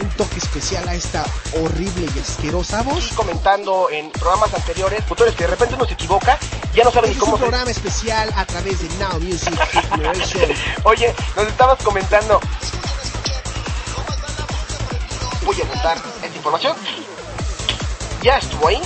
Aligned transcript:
Un 0.00 0.08
toque 0.10 0.38
especial 0.38 0.88
a 0.88 0.94
esta 0.94 1.24
horrible 1.60 2.08
y 2.14 2.18
asquerosa 2.18 2.82
voz. 2.82 3.12
Y 3.12 3.14
comentando 3.14 3.88
en 3.90 4.10
programas 4.10 4.52
anteriores, 4.54 5.02
autores 5.08 5.34
que 5.34 5.44
de 5.44 5.50
repente 5.50 5.74
uno 5.74 5.86
se 5.86 5.94
equivoca, 5.94 6.38
ya 6.74 6.84
no 6.84 6.90
saben 6.90 7.10
este 7.10 7.18
ni 7.18 7.20
cómo. 7.20 7.36
Es 7.36 7.42
un 7.42 7.48
programa 7.48 7.70
especial 7.70 8.32
a 8.36 8.44
través 8.44 8.80
de 8.80 8.88
Now 8.98 9.20
Music 9.20 9.58
Generation. 9.90 10.50
Oye, 10.84 11.14
nos 11.36 11.46
estabas 11.46 11.82
comentando. 11.82 12.40
Voy 15.44 15.56
a 15.60 15.64
apuntar 15.64 15.96
esta 16.22 16.36
información. 16.36 16.76
Ya 18.22 18.38
estuvo 18.38 18.68
ahí. 18.68 18.80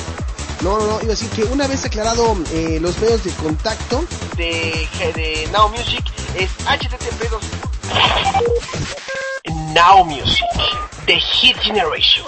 No, 0.62 0.78
no, 0.78 0.86
no, 0.86 0.94
iba 1.00 1.12
a 1.12 1.16
decir 1.16 1.28
que 1.30 1.42
una 1.44 1.66
vez 1.66 1.84
aclarado 1.84 2.36
eh, 2.52 2.78
los 2.80 2.96
medios 2.98 3.24
de 3.24 3.32
contacto 3.32 4.04
de, 4.36 4.88
de 5.14 5.48
Now 5.52 5.68
Music 5.70 6.04
es 6.36 6.50
http 6.64 7.32
Now 9.74 10.04
Music, 10.04 10.44
The 11.06 11.18
Hit 11.18 11.56
Generation. 11.62 12.26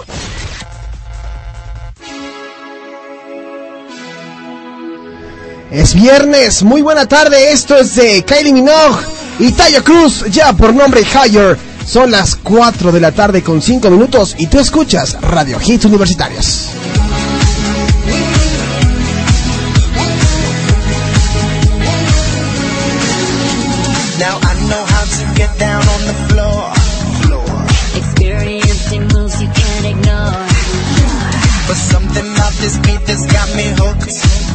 Es 5.69 5.93
viernes, 5.93 6.63
muy 6.63 6.81
buena 6.81 7.05
tarde, 7.05 7.51
esto 7.51 7.77
es 7.77 7.95
de 7.95 8.23
Kylie 8.23 8.53
Minogue 8.53 9.03
y 9.37 9.51
Taya 9.51 9.83
Cruz, 9.83 10.25
ya 10.31 10.53
por 10.53 10.73
nombre 10.73 11.01
Higher. 11.01 11.57
Son 11.85 12.09
las 12.09 12.35
4 12.35 12.91
de 12.91 12.99
la 12.99 13.11
tarde 13.11 13.43
con 13.43 13.61
5 13.61 13.91
minutos 13.91 14.35
y 14.39 14.47
tú 14.47 14.59
escuchas 14.59 15.21
Radio 15.21 15.59
Hits 15.63 15.85
Universitarios. 15.85 16.69
Now 24.17 24.39
I 24.41 24.67
know 24.67 24.85
how 24.85 25.05
to 25.05 25.35
get 25.35 25.59
down 25.59 25.81
on 25.87 26.05
the 26.07 26.24
this 32.65 32.77
beat 32.79 32.99
that's 33.05 33.25
got 33.27 33.47
me 33.55 33.65
hooked. 33.77 34.54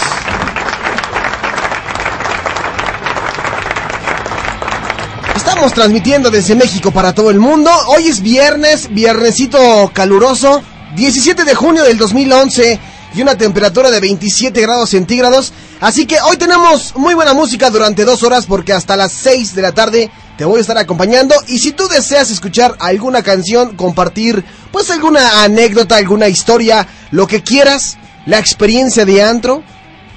Estamos 5.34 5.72
transmitiendo 5.72 6.30
desde 6.30 6.54
México 6.54 6.90
para 6.90 7.14
todo 7.14 7.30
el 7.30 7.40
mundo. 7.40 7.70
Hoy 7.86 8.08
es 8.08 8.20
viernes, 8.20 8.92
viernesito 8.92 9.90
caluroso, 9.94 10.62
17 10.96 11.44
de 11.44 11.54
junio 11.54 11.82
del 11.82 11.96
2011 11.96 12.78
y 13.14 13.22
una 13.22 13.38
temperatura 13.38 13.90
de 13.90 14.00
27 14.00 14.60
grados 14.60 14.90
centígrados. 14.90 15.54
Así 15.80 16.06
que 16.06 16.20
hoy 16.20 16.38
tenemos 16.38 16.94
muy 16.96 17.14
buena 17.14 17.34
música 17.34 17.68
durante 17.68 18.04
dos 18.04 18.22
horas 18.22 18.46
porque 18.46 18.72
hasta 18.72 18.96
las 18.96 19.12
6 19.12 19.54
de 19.54 19.62
la 19.62 19.72
tarde 19.72 20.10
te 20.38 20.44
voy 20.44 20.58
a 20.58 20.60
estar 20.62 20.78
acompañando. 20.78 21.34
Y 21.48 21.58
si 21.58 21.72
tú 21.72 21.86
deseas 21.88 22.30
escuchar 22.30 22.76
alguna 22.78 23.22
canción, 23.22 23.76
compartir 23.76 24.44
pues 24.72 24.90
alguna 24.90 25.42
anécdota, 25.42 25.96
alguna 25.96 26.28
historia, 26.28 26.86
lo 27.10 27.26
que 27.26 27.42
quieras, 27.42 27.98
la 28.24 28.38
experiencia 28.38 29.04
de 29.04 29.22
antro, 29.22 29.62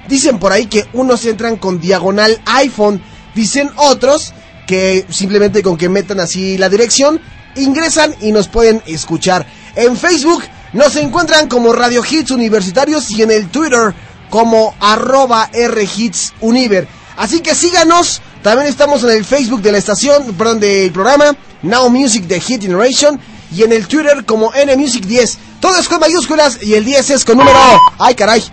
Dicen 0.08 0.40
por 0.40 0.54
ahí 0.54 0.68
que 0.68 0.88
unos 0.94 1.26
entran 1.26 1.58
con 1.58 1.82
diagonal 1.82 2.40
iPhone, 2.46 3.02
dicen 3.36 3.70
otros 3.76 4.34
que 4.66 5.06
simplemente 5.10 5.62
con 5.62 5.78
que 5.78 5.90
metan 5.90 6.20
así 6.20 6.58
la 6.58 6.70
dirección 6.70 7.20
ingresan 7.58 8.16
y 8.22 8.32
nos 8.32 8.48
pueden 8.48 8.82
escuchar. 8.86 9.46
En 9.76 9.98
Facebook 9.98 10.44
nos 10.74 10.96
encuentran 10.96 11.48
como 11.48 11.74
Radio 11.74 12.04
Hits 12.10 12.32
Universitarios 12.32 13.12
y 13.12 13.22
en 13.22 13.32
el 13.32 13.50
Twitter 13.50 13.94
como 14.30 14.76
arroba 14.80 15.50
rhitsuniver. 15.54 16.88
Así 17.18 17.42
que 17.42 17.56
síganos. 17.56 18.22
También 18.44 18.70
estamos 18.70 19.04
en 19.04 19.10
el 19.10 19.26
Facebook 19.26 19.62
de 19.62 19.72
la 19.72 19.78
estación, 19.80 20.34
perdón, 20.36 20.60
del 20.60 20.92
programa 20.92 21.36
Now 21.64 21.90
Music 21.90 22.26
de 22.26 22.40
Hit 22.40 22.62
Generation 22.62 23.20
y 23.52 23.64
en 23.64 23.74
el 23.74 23.88
Twitter 23.88 24.24
como 24.26 24.52
NMusic 24.52 25.06
10. 25.06 25.38
Todo 25.60 25.78
es 25.78 25.88
con 25.88 26.00
mayúsculas 26.00 26.60
y 26.62 26.76
el 26.76 26.86
10 26.86 27.10
es 27.10 27.26
con 27.26 27.38
número... 27.38 27.58
¡Ay, 27.98 28.16
caray! 28.16 28.44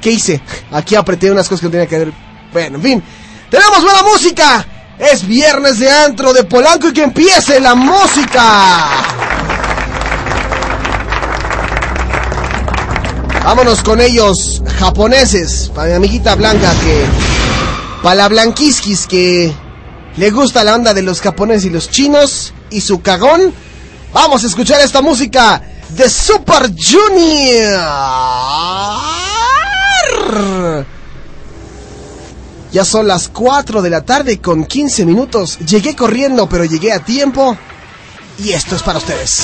¿Qué 0.00 0.12
hice? 0.12 0.40
Aquí 0.72 0.94
apreté 0.94 1.30
unas 1.30 1.48
cosas 1.48 1.60
que 1.60 1.66
no 1.66 1.72
tenía 1.72 1.86
que 1.86 1.98
ver. 1.98 2.12
Bueno, 2.52 2.76
en 2.76 2.82
fin. 2.82 3.02
¡Tenemos 3.50 3.82
buena 3.82 4.02
música! 4.02 4.66
Es 4.98 5.26
viernes 5.26 5.78
de 5.78 5.90
antro 5.90 6.32
de 6.32 6.42
Polanco 6.44 6.88
y 6.88 6.92
que 6.92 7.04
empiece 7.04 7.60
la 7.60 7.74
música. 7.76 8.88
Vámonos 13.44 13.82
con 13.82 14.00
ellos, 14.00 14.62
japoneses, 14.78 15.70
para 15.74 15.88
mi 15.90 15.94
amiguita 15.94 16.34
Blanca 16.34 16.72
que... 16.82 17.06
Para 18.02 18.14
la 18.16 18.28
Blanquisquis 18.28 19.06
que 19.06 19.52
le 20.16 20.30
gusta 20.30 20.64
la 20.64 20.74
onda 20.74 20.92
de 20.94 21.02
los 21.02 21.20
japoneses 21.20 21.64
y 21.66 21.70
los 21.70 21.90
chinos 21.90 22.52
y 22.70 22.80
su 22.80 23.00
cagón. 23.00 23.54
Vamos 24.12 24.42
a 24.44 24.48
escuchar 24.48 24.80
esta 24.80 25.00
música 25.00 25.62
de 25.90 26.10
Super 26.10 26.72
Junior. 26.76 27.78
Ya 32.71 32.83
son 32.83 33.07
las 33.07 33.27
4 33.29 33.81
de 33.83 33.89
la 33.91 34.01
tarde 34.01 34.39
con 34.39 34.65
15 34.65 35.05
minutos. 35.05 35.59
Llegué 35.59 35.95
corriendo, 35.95 36.49
pero 36.49 36.65
llegué 36.65 36.91
a 36.91 36.99
tiempo. 36.99 37.55
Y 38.39 38.51
esto 38.53 38.75
es 38.75 38.81
para 38.81 38.97
ustedes. 38.97 39.43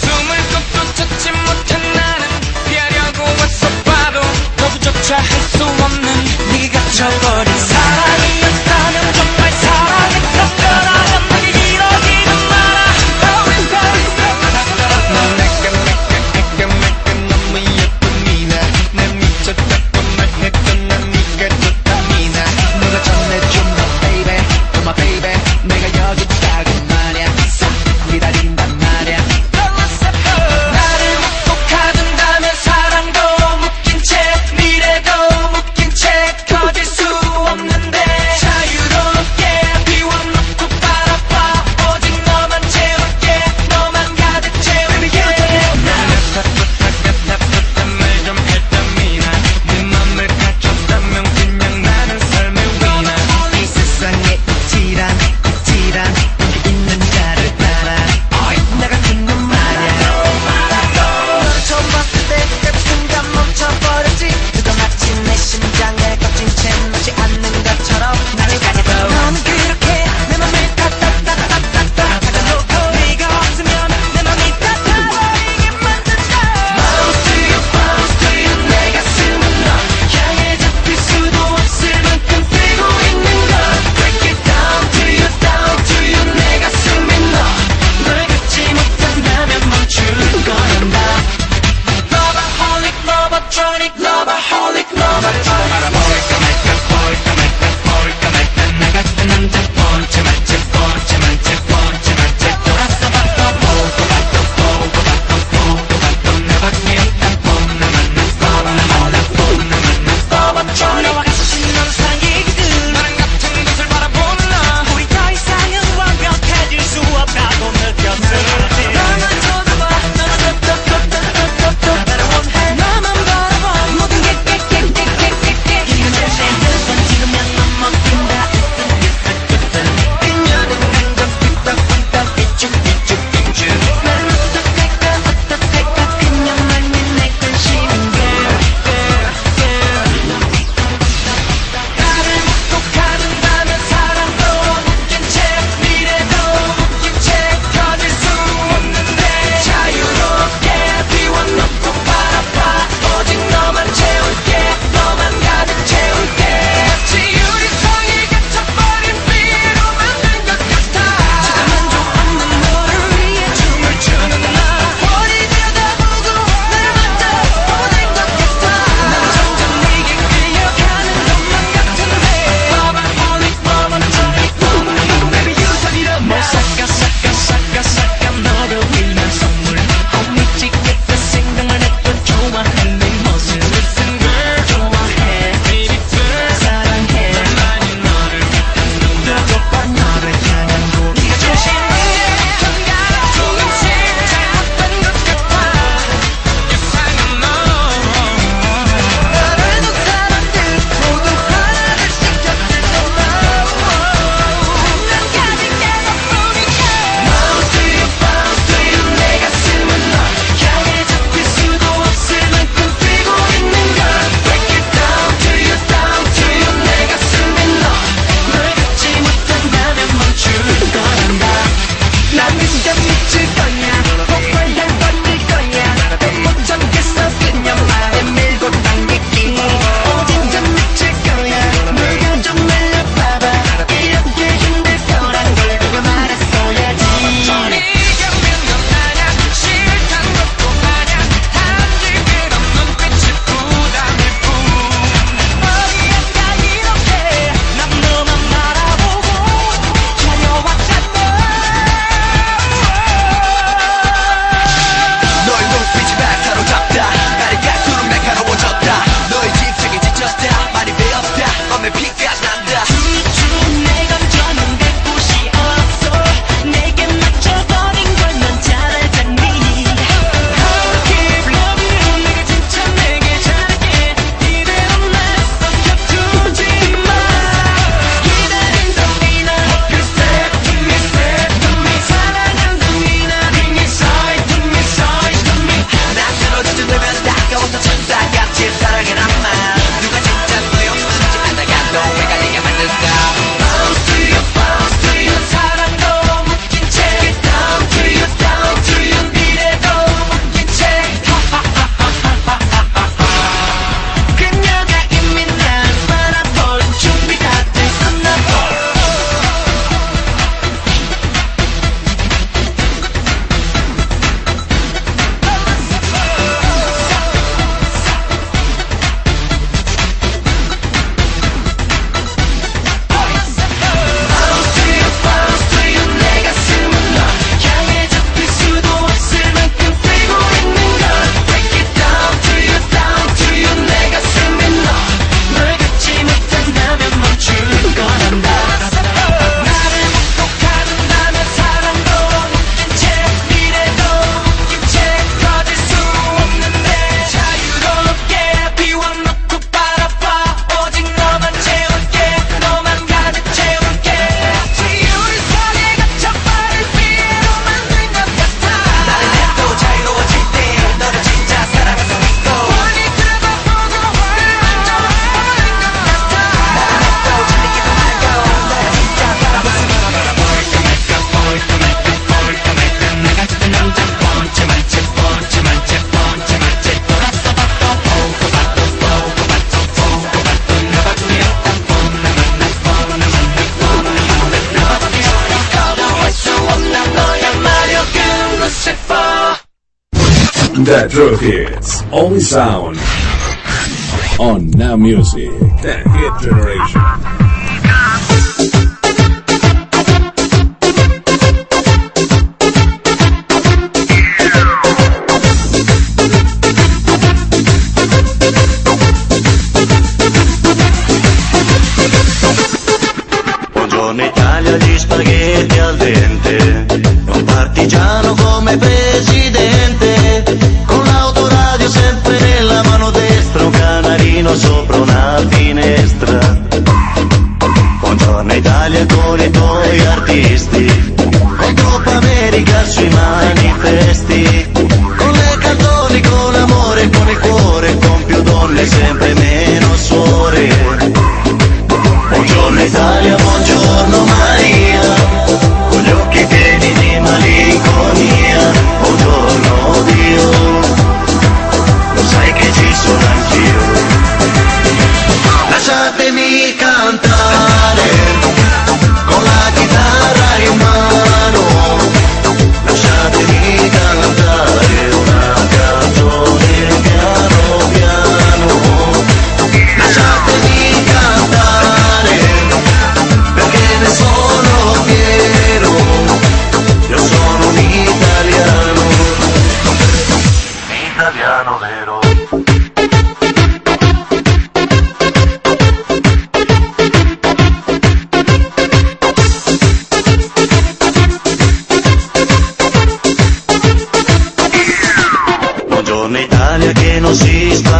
숨을 0.00 0.28
꾹꾹 0.52 0.94
찾지 0.94 1.32
못한 1.32 1.92
나는 1.94 2.26
피하려고 2.68 3.22
왔어 3.40 3.68
봐도 3.84 4.20
거부조차 4.56 5.16
할 5.16 5.40
수 5.50 5.64
없는 5.64 6.06
네가 6.52 6.90
져버린 6.90 7.58
사랑이었다면 7.58 8.40
정말 8.40 8.43
사랑 10.65 11.04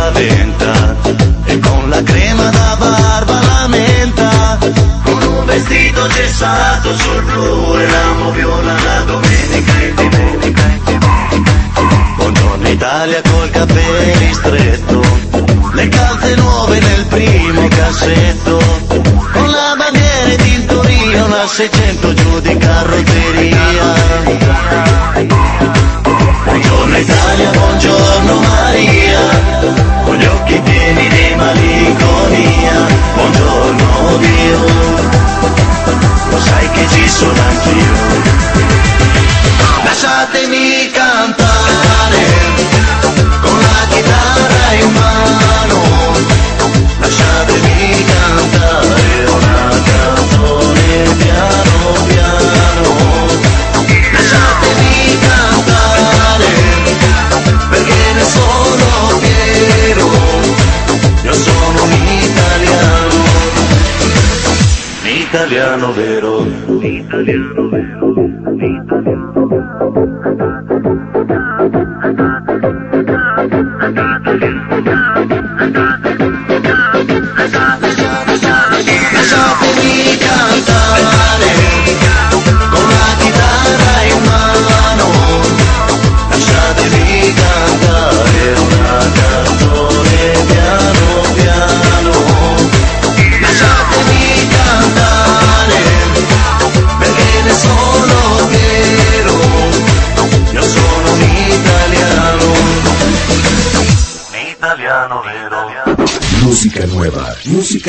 spaventa 0.06 0.96
e 1.46 1.60
con 1.60 1.90
la 1.90 2.04
crema 2.04 2.50
da 2.52 2.76
barba 2.78 3.42
la 3.42 3.68
menta 3.68 4.58
con 5.04 5.24
un 5.24 5.46
vestito 5.46 6.08
cessato 6.10 6.96
sul 6.96 7.24
blu 7.24 7.76
e 7.80 7.88
l'amo 7.88 8.32
viola 8.32 8.74
la 8.74 9.00
domenica 9.06 9.72
in 9.82 9.94
tv 9.96 10.54
buongiorno 12.18 12.70
Italia 12.70 13.22
col 13.24 13.50
capelli 13.50 14.34
stretto 14.34 15.02
le 15.74 15.88
calze 15.90 16.36
nuove 16.36 16.80
nel 16.80 17.06
primo 17.08 17.68
cassetto. 17.68 18.58
Con 19.34 19.50
la 19.52 19.76
bandiera 19.78 20.30
di 20.30 20.36
Tintoria 20.38 21.26
una 21.26 21.46
600 21.46 22.14
giù 22.14 22.40
di 22.40 22.58
carrozzeria. 22.58 23.75
ci 37.06 37.12
sono 37.12 37.40
anch'io. 37.40 37.94
Lasciatemi 39.84 40.90
cantare 40.92 42.26
con 43.42 43.60
la 43.60 43.86
chitarra 43.90 44.74
in 44.74 44.92
mano, 44.92 45.82
lasciatemi 47.00 48.06
cantare 48.06 49.26
una 49.38 49.70
canzone 49.86 51.16
piano 51.18 51.94
piano, 52.08 52.96
lasciatemi 54.12 55.20
cantare 55.20 56.54
perché 57.70 58.14
ne 58.14 58.26
sono 58.26 59.20
fiero, 59.20 60.10
io 61.24 61.34
sono 61.34 61.84
un 61.84 61.92
italiano, 61.92 63.24
un 65.02 65.08
italiano 65.08 65.94
vero. 65.94 66.65
Thank 66.86 67.28
you. 74.44 74.65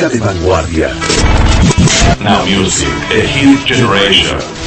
de 0.09 0.19
vanguardia. 0.19 0.89
Now 2.23 2.45
music, 2.45 2.87
a 3.11 3.21
huge 3.27 3.65
generation. 3.65 4.66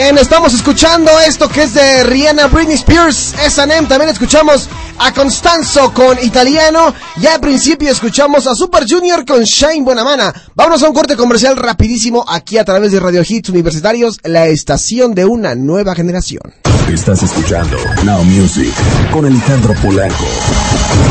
Bien, 0.00 0.16
estamos 0.16 0.54
escuchando 0.54 1.10
esto 1.26 1.48
que 1.48 1.64
es 1.64 1.74
de 1.74 2.04
Rihanna 2.04 2.46
Britney 2.46 2.76
Spears, 2.76 3.34
S&M. 3.44 3.88
También 3.88 4.08
escuchamos 4.08 4.68
a 4.96 5.12
Constanzo 5.12 5.92
con 5.92 6.16
Italiano. 6.22 6.94
Ya 7.20 7.34
al 7.34 7.40
principio 7.40 7.90
escuchamos 7.90 8.46
a 8.46 8.54
Super 8.54 8.88
Junior 8.88 9.26
con 9.26 9.42
Shine 9.42 9.82
Buenamana. 9.82 10.32
Vámonos 10.54 10.84
a 10.84 10.88
un 10.88 10.94
corte 10.94 11.16
comercial 11.16 11.56
rapidísimo 11.56 12.24
aquí 12.28 12.58
a 12.58 12.64
través 12.64 12.92
de 12.92 13.00
Radio 13.00 13.24
Hits 13.28 13.48
Universitarios, 13.48 14.20
la 14.22 14.46
estación 14.46 15.16
de 15.16 15.24
una 15.24 15.56
nueva 15.56 15.96
generación. 15.96 16.42
Estás 16.88 17.24
escuchando 17.24 17.76
Now 18.04 18.22
Music 18.22 18.72
con 19.10 19.26
Alejandro 19.26 19.74
Polanco. 19.82 20.24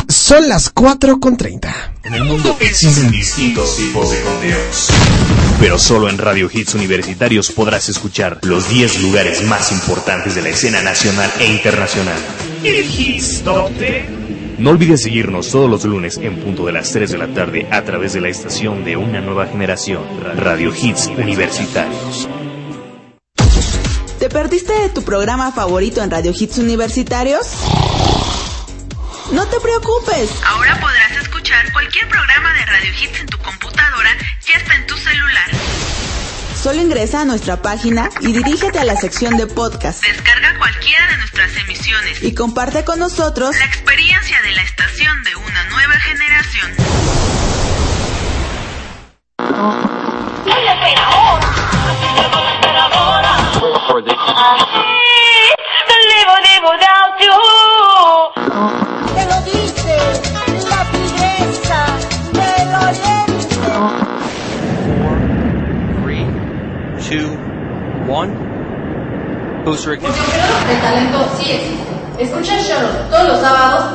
Son 0.08 0.48
las 0.48 0.70
4 0.70 1.20
con 1.20 1.36
30. 1.36 1.70
En 1.70 1.97
el 2.18 2.24
mundo 2.24 2.58
existen 2.60 3.12
distintos 3.12 3.78
tipos 3.78 4.10
de 4.10 4.20
conteos. 4.22 4.90
Pero 5.60 5.78
solo 5.78 6.10
en 6.10 6.18
Radio 6.18 6.50
Hits 6.52 6.74
Universitarios 6.74 7.52
podrás 7.52 7.90
escuchar 7.90 8.40
los 8.42 8.68
10 8.70 9.04
lugares 9.04 9.44
más 9.44 9.72
importantes 9.72 10.34
de 10.34 10.42
la 10.42 10.50
escena 10.50 10.82
nacional 10.82 11.32
e 11.40 11.46
internacional. 11.46 12.18
El 12.64 12.86
Hits 12.86 13.44
Top 13.44 13.70
10. 13.70 14.58
No 14.58 14.72
olvides 14.72 15.04
seguirnos 15.04 15.52
todos 15.52 15.70
los 15.70 15.86
lunes 15.86 16.18
en 16.18 16.40
punto 16.40 16.66
de 16.66 16.72
las 16.72 16.92
3 16.92 17.12
de 17.12 17.18
la 17.20 17.28
tarde 17.28 17.68
a 17.70 17.84
través 17.84 18.14
de 18.14 18.22
la 18.22 18.30
estación 18.30 18.84
de 18.84 18.98
una 18.98 19.22
nueva 19.22 19.46
generación, 19.46 20.02
Radio 20.38 20.74
Hits 20.76 21.08
Universitarios. 21.16 22.28
¿Te 24.18 24.30
perdiste 24.30 24.74
de 24.74 24.90
tu 24.90 25.04
programa 25.04 25.52
favorito 25.52 26.02
en 26.02 26.10
Radio 26.10 26.34
Hits 26.36 26.58
Universitarios? 26.58 27.48
No 29.32 29.46
te 29.46 29.60
preocupes. 29.60 30.32
Ahora 30.46 30.80
podrás 30.80 30.97
Hits 33.00 33.20
en 33.20 33.28
tu 33.28 33.38
computadora 33.38 34.10
y 34.48 34.52
hasta 34.54 34.76
en 34.76 34.88
tu 34.88 34.98
celular. 34.98 35.50
Solo 36.62 36.82
ingresa 36.82 37.22
a 37.22 37.26
nuestra 37.26 37.62
página 37.62 38.10
y 38.22 38.34
dirígete 38.34 38.80
a 38.80 38.84
la 38.84 38.96
sección 38.98 39.38
de 39.38 39.46
podcast 39.46 40.04
Descarga 40.04 40.58
cualquiera 40.58 41.08
de 41.12 41.18
nuestras 41.18 41.56
emisiones 41.58 42.24
y 42.24 42.34
comparte 42.34 42.84
con 42.84 43.00
nosotros 43.00 43.56
la 43.58 43.66
experiencia 43.66 44.27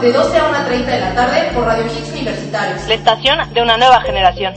de 0.02 0.12
12 0.12 0.36
a 0.36 0.66
1.30 0.68 0.84
de 0.84 1.00
la 1.00 1.14
tarde 1.14 1.50
por 1.54 1.64
Radio 1.64 1.86
Hits 1.86 2.10
Universitarios. 2.10 2.88
La 2.88 2.94
estación 2.94 3.54
de 3.54 3.62
una 3.62 3.76
nueva 3.76 4.00
generación. 4.00 4.52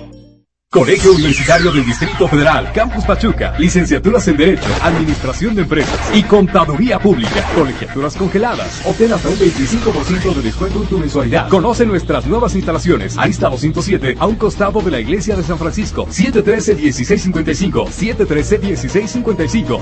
Colegio 0.71 1.13
Universitario 1.13 1.71
del 1.71 1.86
Distrito 1.86 2.27
Federal, 2.27 2.73
Campus 2.73 3.05
Pachuca, 3.05 3.53
licenciaturas 3.60 4.27
en 4.27 4.38
Derecho, 4.38 4.67
Administración 4.81 5.53
de 5.55 5.62
Empresas 5.62 5.99
y 6.13 6.23
Contaduría 6.23 6.97
Pública, 6.99 7.47
colegiaturas 7.53 8.15
congeladas. 8.15 8.81
Obtén 8.86 9.13
hasta 9.13 9.29
un 9.29 9.38
25% 9.38 10.34
de 10.34 10.41
descuento 10.41 10.81
en 10.81 10.89
tu 10.89 10.97
mensualidad. 10.97 11.47
Conoce 11.47 11.86
nuestras 11.86 12.25
nuevas 12.25 12.55
instalaciones. 12.55 13.15
Arista 13.15 13.47
207, 13.47 14.17
a 14.19 14.25
un 14.25 14.36
costado 14.36 14.81
de 14.81 14.89
la 14.91 14.99
Iglesia 14.99 15.36
de 15.36 15.43
San 15.43 15.60
Francisco. 15.60 16.08
713-1655, 16.08 17.88
713-1655. 17.91 19.79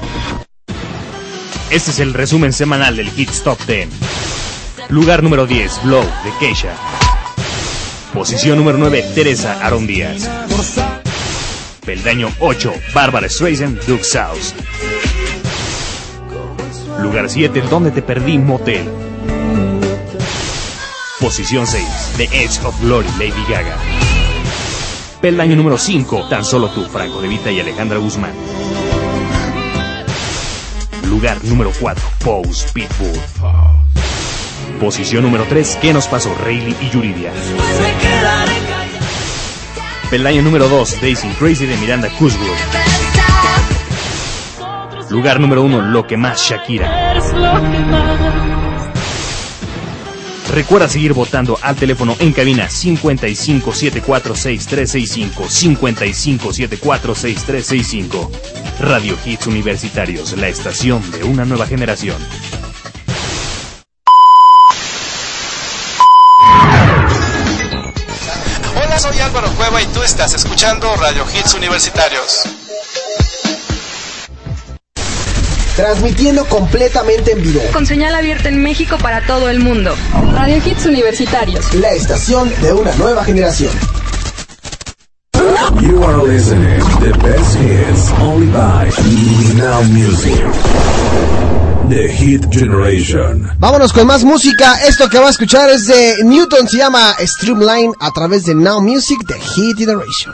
Este 1.72 1.92
es 1.92 2.00
el 2.00 2.14
resumen 2.14 2.52
semanal 2.52 2.98
del 2.98 3.08
Hits 3.18 3.42
Top 3.42 3.58
10. 3.66 4.43
Lugar 4.90 5.24
número 5.24 5.48
10, 5.48 5.84
Blow, 5.84 6.04
de 6.04 6.32
Keisha. 6.40 6.74
Posición 8.14 8.58
número 8.58 8.78
9, 8.78 9.04
Teresa 9.16 9.60
Aaron 9.66 9.88
Díaz. 9.88 10.30
Peldaño 11.86 12.30
8, 12.40 12.74
Bárbara 12.94 13.28
Streisand, 13.28 13.82
Duke 13.86 14.04
South. 14.04 14.54
Lugar 17.00 17.30
7, 17.30 17.62
Donde 17.70 17.92
te 17.92 18.02
perdí, 18.02 18.38
Motel. 18.38 18.88
Posición 21.20 21.66
6, 21.66 21.86
The 22.18 22.24
Edge 22.26 22.64
of 22.66 22.80
Glory, 22.82 23.08
Lady 23.18 23.44
Gaga. 23.50 23.78
Peldaño 25.22 25.56
número 25.56 25.78
5, 25.78 26.28
Tan 26.30 26.44
solo 26.46 26.70
tú, 26.70 26.86
Franco 26.86 27.22
De 27.22 27.28
Vita 27.28 27.50
y 27.52 27.60
Alejandra 27.60 27.98
Guzmán. 27.98 28.34
Lugar 31.06 31.44
número 31.44 31.72
4, 31.80 32.04
Pose, 32.24 32.68
Pitbull. 32.74 33.20
Posición 34.84 35.24
número 35.24 35.46
3, 35.48 35.80
¿Qué 35.82 35.94
nos 35.94 36.10
pasó? 36.10 36.36
Rayleigh 36.36 36.76
y 36.82 36.90
Yuridia. 36.90 37.32
Peldaño 40.10 40.42
número 40.42 40.68
2, 40.68 41.00
Daisy 41.00 41.30
Crazy 41.40 41.66
de 41.66 41.78
Miranda 41.78 42.10
Cosgrove. 42.20 42.52
Lugar 45.10 45.40
número 45.40 45.64
1, 45.64 45.84
Lo 45.84 46.06
que 46.06 46.18
más 46.18 46.42
Shakira. 46.42 47.14
Recuerda 50.54 50.90
seguir 50.90 51.14
votando 51.14 51.58
al 51.62 51.78
teléfono 51.78 52.18
en 52.20 52.34
cabina 52.34 52.68
55746365 52.68 55.48
55746365. 55.48 58.30
Radio 58.82 59.18
Hits 59.24 59.48
Universitarios, 59.48 60.38
la 60.38 60.50
estación 60.50 61.10
de 61.12 61.24
una 61.24 61.46
nueva 61.46 61.68
generación. 61.68 62.18
Álvaro 69.36 69.52
Cueva 69.56 69.82
y 69.82 69.88
tú 69.88 70.04
estás 70.04 70.36
escuchando 70.36 70.96
Radio 70.96 71.26
Hits 71.34 71.56
Universitarios. 71.56 72.44
Transmitiendo 75.76 76.46
completamente 76.46 77.32
en 77.32 77.42
vivo. 77.42 77.62
Con 77.74 77.88
señal 77.88 78.14
abierta 78.14 78.50
en 78.50 78.62
México 78.62 78.96
para 79.00 79.26
todo 79.26 79.50
el 79.50 79.60
mundo. 79.60 79.96
Radio 80.34 80.58
Hits 80.58 80.86
Universitarios. 80.86 81.74
La 81.74 81.94
estación 81.94 82.54
de 82.62 82.74
una 82.74 82.94
nueva 82.94 83.24
generación. 83.24 83.72
You 85.84 86.02
are 86.02 86.24
listening 86.24 86.80
the 87.02 87.12
best 87.22 87.58
hits 87.58 88.10
only 88.22 88.48
by 88.48 88.90
Now 89.58 89.84
Music. 89.84 90.40
The 91.90 92.08
Hit 92.08 92.50
Generation. 92.50 93.52
Vámonos 93.60 93.92
con 93.92 94.08
más 94.08 94.24
música. 94.24 94.76
Esto 94.88 95.10
que 95.10 95.20
va 95.20 95.28
a 95.28 95.32
escuchar 95.32 95.70
es 95.70 95.88
de 95.88 96.24
Newton, 96.24 96.70
se 96.70 96.78
llama 96.78 97.14
Streamline 97.20 97.92
a 98.00 98.12
través 98.12 98.46
de 98.46 98.56
Now 98.56 98.80
Music 98.80 99.26
de 99.28 99.38
Hit 99.38 99.78
Generation. 99.78 100.34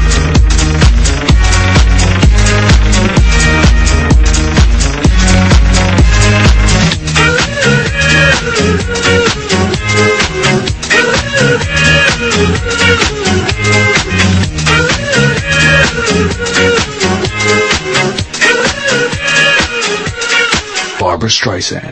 Barbara 21.21 21.29
Streisand 21.29 21.91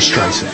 Streisand. 0.00 0.49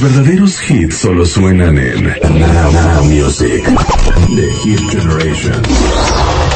Verdaderos 0.00 0.60
hits 0.60 0.98
solo 0.98 1.24
suenan 1.24 1.78
en 1.78 2.04
Now 2.04 3.04
Music. 3.04 3.64
The 4.36 4.48
Hit 4.62 4.80
Generation. 4.90 6.47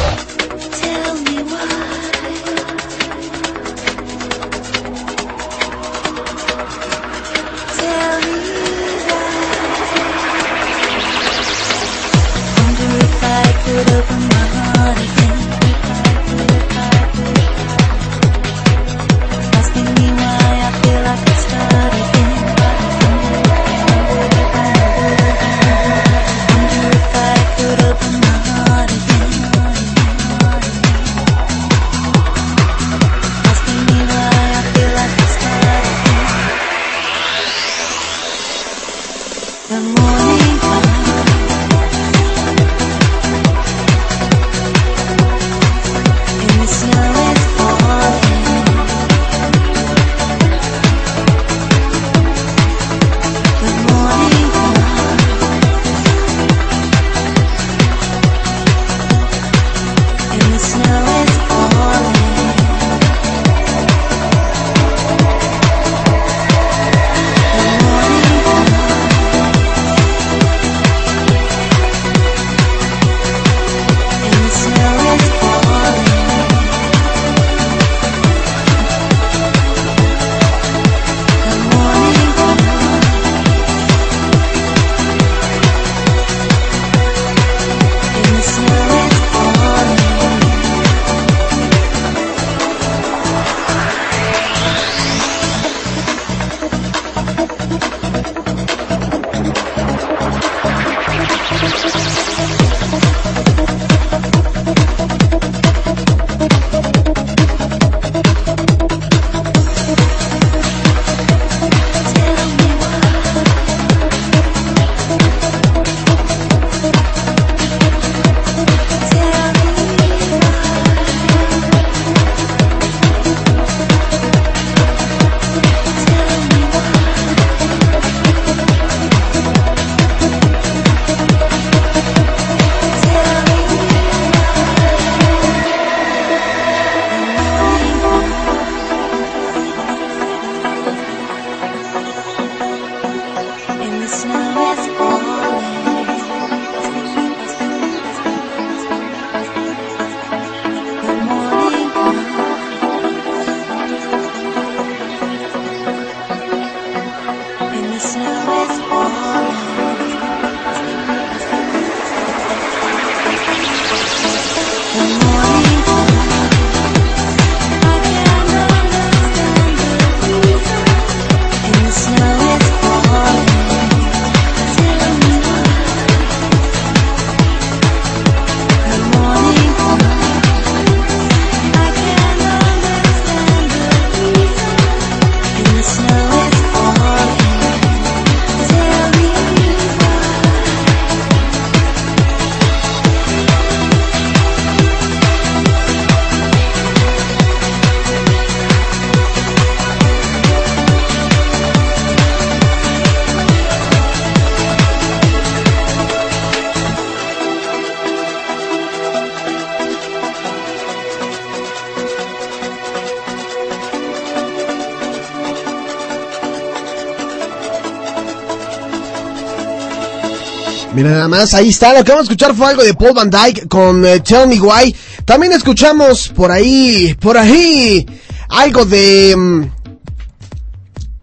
Nada 221.03 221.27
más, 221.27 221.53
ahí 221.53 221.67
está. 221.67 221.93
Lo 221.93 222.01
que 222.01 222.11
vamos 222.11 222.29
a 222.29 222.31
escuchar 222.31 222.55
fue 222.55 222.67
algo 222.67 222.81
de 222.81 222.93
Paul 222.93 223.11
Van 223.13 223.29
Dyke 223.29 223.67
con 223.67 224.05
eh, 224.05 224.21
Tell 224.21 224.47
Me 224.47 224.57
Why. 224.57 224.95
También 225.25 225.51
escuchamos 225.51 226.29
por 226.29 226.49
ahí, 226.49 227.13
por 227.19 227.37
ahí, 227.37 228.05
algo 228.47 228.85
de... 228.85 229.35
mm, 229.35 229.63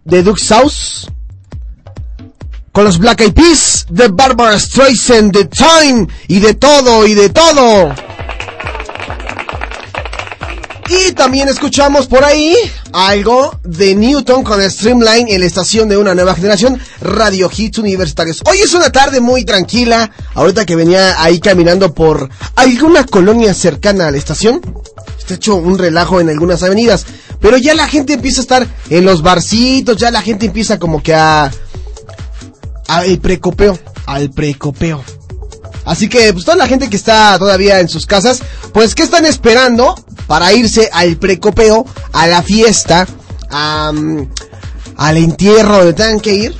de 0.05 0.21
Duke 0.21 0.39
South. 0.39 1.09
Con 2.71 2.83
los 2.83 2.99
Black 2.99 3.21
Eyed 3.21 3.33
Peas, 3.33 3.87
de 3.89 4.07
Barbara 4.09 4.59
Streisand, 4.59 5.33
de 5.33 5.45
Time, 5.45 6.07
y 6.27 6.39
de 6.39 6.53
todo, 6.53 7.07
y 7.07 7.15
de 7.15 7.29
todo. 7.29 7.93
Y 10.91 11.13
también 11.13 11.47
escuchamos 11.47 12.07
por 12.07 12.25
ahí 12.25 12.53
algo 12.91 13.57
de 13.63 13.95
Newton 13.95 14.43
con 14.43 14.61
Streamline 14.69 15.29
en 15.29 15.39
la 15.39 15.45
estación 15.45 15.87
de 15.87 15.95
una 15.95 16.13
nueva 16.13 16.35
generación, 16.35 16.81
Radio 16.99 17.49
Hits 17.55 17.77
Universitarios. 17.77 18.41
Hoy 18.45 18.57
es 18.57 18.73
una 18.73 18.91
tarde 18.91 19.21
muy 19.21 19.45
tranquila, 19.45 20.11
ahorita 20.33 20.65
que 20.65 20.75
venía 20.75 21.23
ahí 21.23 21.39
caminando 21.39 21.93
por 21.93 22.29
alguna 22.57 23.05
colonia 23.05 23.53
cercana 23.53 24.07
a 24.07 24.11
la 24.11 24.17
estación. 24.17 24.59
Está 25.17 25.35
hecho 25.35 25.55
un 25.55 25.77
relajo 25.77 26.19
en 26.19 26.27
algunas 26.27 26.61
avenidas, 26.61 27.05
pero 27.39 27.55
ya 27.55 27.73
la 27.73 27.87
gente 27.87 28.11
empieza 28.11 28.41
a 28.41 28.43
estar 28.43 28.67
en 28.89 29.05
los 29.05 29.21
barcitos, 29.21 29.95
ya 29.95 30.11
la 30.11 30.21
gente 30.21 30.47
empieza 30.47 30.77
como 30.77 31.01
que 31.01 31.13
a... 31.13 31.49
al 32.87 33.17
precopeo, 33.19 33.79
al 34.07 34.29
precopeo. 34.29 35.01
Así 35.85 36.09
que, 36.09 36.33
pues 36.33 36.45
toda 36.45 36.57
la 36.57 36.67
gente 36.67 36.89
que 36.89 36.97
está 36.97 37.39
todavía 37.39 37.79
en 37.79 37.87
sus 37.89 38.05
casas, 38.05 38.41
pues, 38.73 38.93
¿qué 38.93 39.03
están 39.03 39.25
esperando 39.25 39.95
para 40.31 40.53
irse 40.53 40.89
al 40.93 41.17
precopeo, 41.17 41.85
a 42.13 42.25
la 42.25 42.41
fiesta, 42.41 43.05
al 43.49 45.17
entierro 45.17 45.79
donde 45.79 45.91
tengan 45.91 46.21
que 46.21 46.33
ir? 46.33 46.55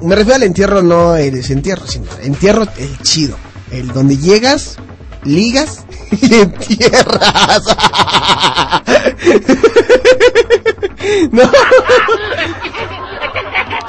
Me 0.00 0.14
refiero 0.14 0.36
al 0.36 0.44
entierro, 0.44 0.80
no 0.80 1.14
el 1.14 1.34
desentierro, 1.34 1.86
sino 1.86 2.06
el 2.20 2.28
entierro 2.28 2.66
el 2.78 2.98
chido. 3.02 3.36
El 3.70 3.88
donde 3.88 4.16
llegas, 4.16 4.78
ligas 5.24 5.84
y 6.10 6.36
entierras. 6.36 7.64
no. 11.32 11.42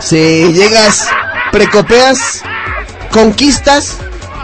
Si 0.01 0.51
llegas, 0.51 1.07
precopeas, 1.53 2.41
conquistas, 3.09 3.99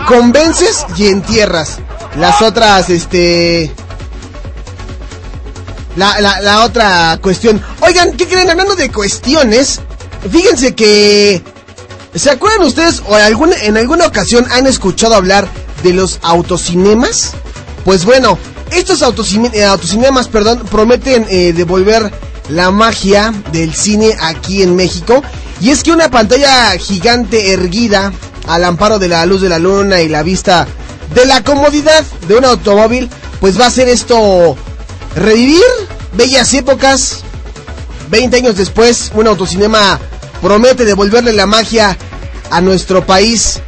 convences 0.07 0.85
y 0.95 1.07
entierras. 1.07 1.79
Las 2.15 2.41
otras, 2.41 2.89
este... 2.89 3.75
La, 5.95 6.39
la, 6.41 6.63
otra 6.63 7.19
cuestión. 7.21 7.61
Oigan, 7.81 8.13
¿qué 8.15 8.27
creen? 8.27 8.49
Hablando 8.49 8.75
de 8.75 8.91
cuestiones, 8.91 9.81
fíjense 10.31 10.75
que... 10.75 11.43
¿Se 12.15 12.31
acuerdan 12.31 12.65
ustedes 12.65 13.03
o 13.07 13.15
en 13.17 13.77
alguna 13.77 14.07
ocasión 14.07 14.45
han 14.51 14.65
escuchado 14.65 15.13
hablar 15.13 15.47
de 15.83 15.93
los 15.93 16.17
autocinemas? 16.23 17.33
Pues 17.85 18.03
bueno, 18.03 18.37
estos 18.71 19.03
autocine- 19.03 19.53
eh, 19.53 19.63
autocinemas, 19.63 20.27
perdón, 20.27 20.63
prometen 20.71 21.27
eh, 21.29 21.53
devolver 21.53 22.11
la 22.49 22.71
magia 22.71 23.31
del 23.51 23.75
cine 23.75 24.15
aquí 24.21 24.63
en 24.63 24.75
México. 24.75 25.21
Y 25.61 25.69
es 25.69 25.83
que 25.83 25.91
una 25.91 26.09
pantalla 26.09 26.71
gigante 26.79 27.51
erguida 27.53 28.11
al 28.47 28.63
amparo 28.63 28.97
de 28.97 29.07
la 29.07 29.25
luz 29.27 29.41
de 29.41 29.49
la 29.49 29.59
luna 29.59 30.01
y 30.01 30.09
la 30.09 30.23
vista 30.23 30.67
de 31.13 31.25
la 31.25 31.43
comodidad 31.43 32.03
de 32.27 32.37
un 32.37 32.45
automóvil, 32.45 33.07
pues 33.39 33.59
va 33.59 33.65
a 33.65 33.67
hacer 33.67 33.87
esto 33.87 34.57
revivir 35.15 35.61
bellas 36.13 36.53
épocas. 36.53 37.23
20 38.09 38.37
años 38.37 38.55
después, 38.55 39.11
un 39.13 39.27
autocinema 39.27 39.99
promete 40.41 40.83
devolverle 40.85 41.31
la 41.33 41.45
magia 41.45 41.97
a 42.49 42.61
nuestro 42.61 43.05
país. 43.05 43.59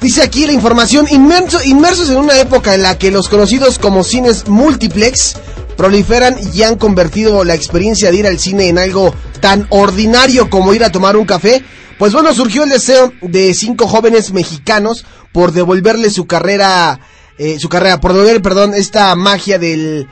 Dice 0.00 0.22
aquí 0.22 0.46
la 0.46 0.52
información, 0.52 1.06
inmerso- 1.06 1.64
inmersos 1.64 2.10
en 2.10 2.18
una 2.18 2.38
época 2.38 2.74
en 2.74 2.82
la 2.82 2.98
que 2.98 3.10
los 3.10 3.28
conocidos 3.28 3.78
como 3.78 4.04
cines 4.04 4.46
multiplex 4.46 5.36
proliferan 5.76 6.36
y 6.52 6.62
han 6.62 6.76
convertido 6.76 7.44
la 7.44 7.54
experiencia 7.54 8.10
de 8.10 8.18
ir 8.18 8.26
al 8.26 8.38
cine 8.38 8.68
en 8.68 8.78
algo 8.78 9.14
tan 9.40 9.66
ordinario 9.70 10.50
como 10.50 10.74
ir 10.74 10.84
a 10.84 10.92
tomar 10.92 11.16
un 11.16 11.24
café, 11.24 11.64
pues 11.98 12.12
bueno, 12.12 12.34
surgió 12.34 12.64
el 12.64 12.70
deseo 12.70 13.12
de 13.22 13.54
cinco 13.54 13.88
jóvenes 13.88 14.32
mexicanos 14.32 15.04
por 15.32 15.52
devolverle 15.52 16.10
su 16.10 16.26
carrera, 16.26 17.00
eh, 17.38 17.58
su 17.58 17.68
carrera, 17.68 18.00
por 18.00 18.12
devolver, 18.12 18.42
perdón, 18.42 18.74
esta 18.74 19.14
magia 19.14 19.58
del, 19.58 20.08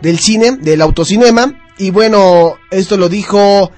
del 0.00 0.18
cine, 0.18 0.52
del 0.52 0.82
autocinema. 0.82 1.54
Y 1.78 1.90
bueno, 1.90 2.56
esto 2.70 2.96
lo 2.96 3.08
dijo 3.08 3.70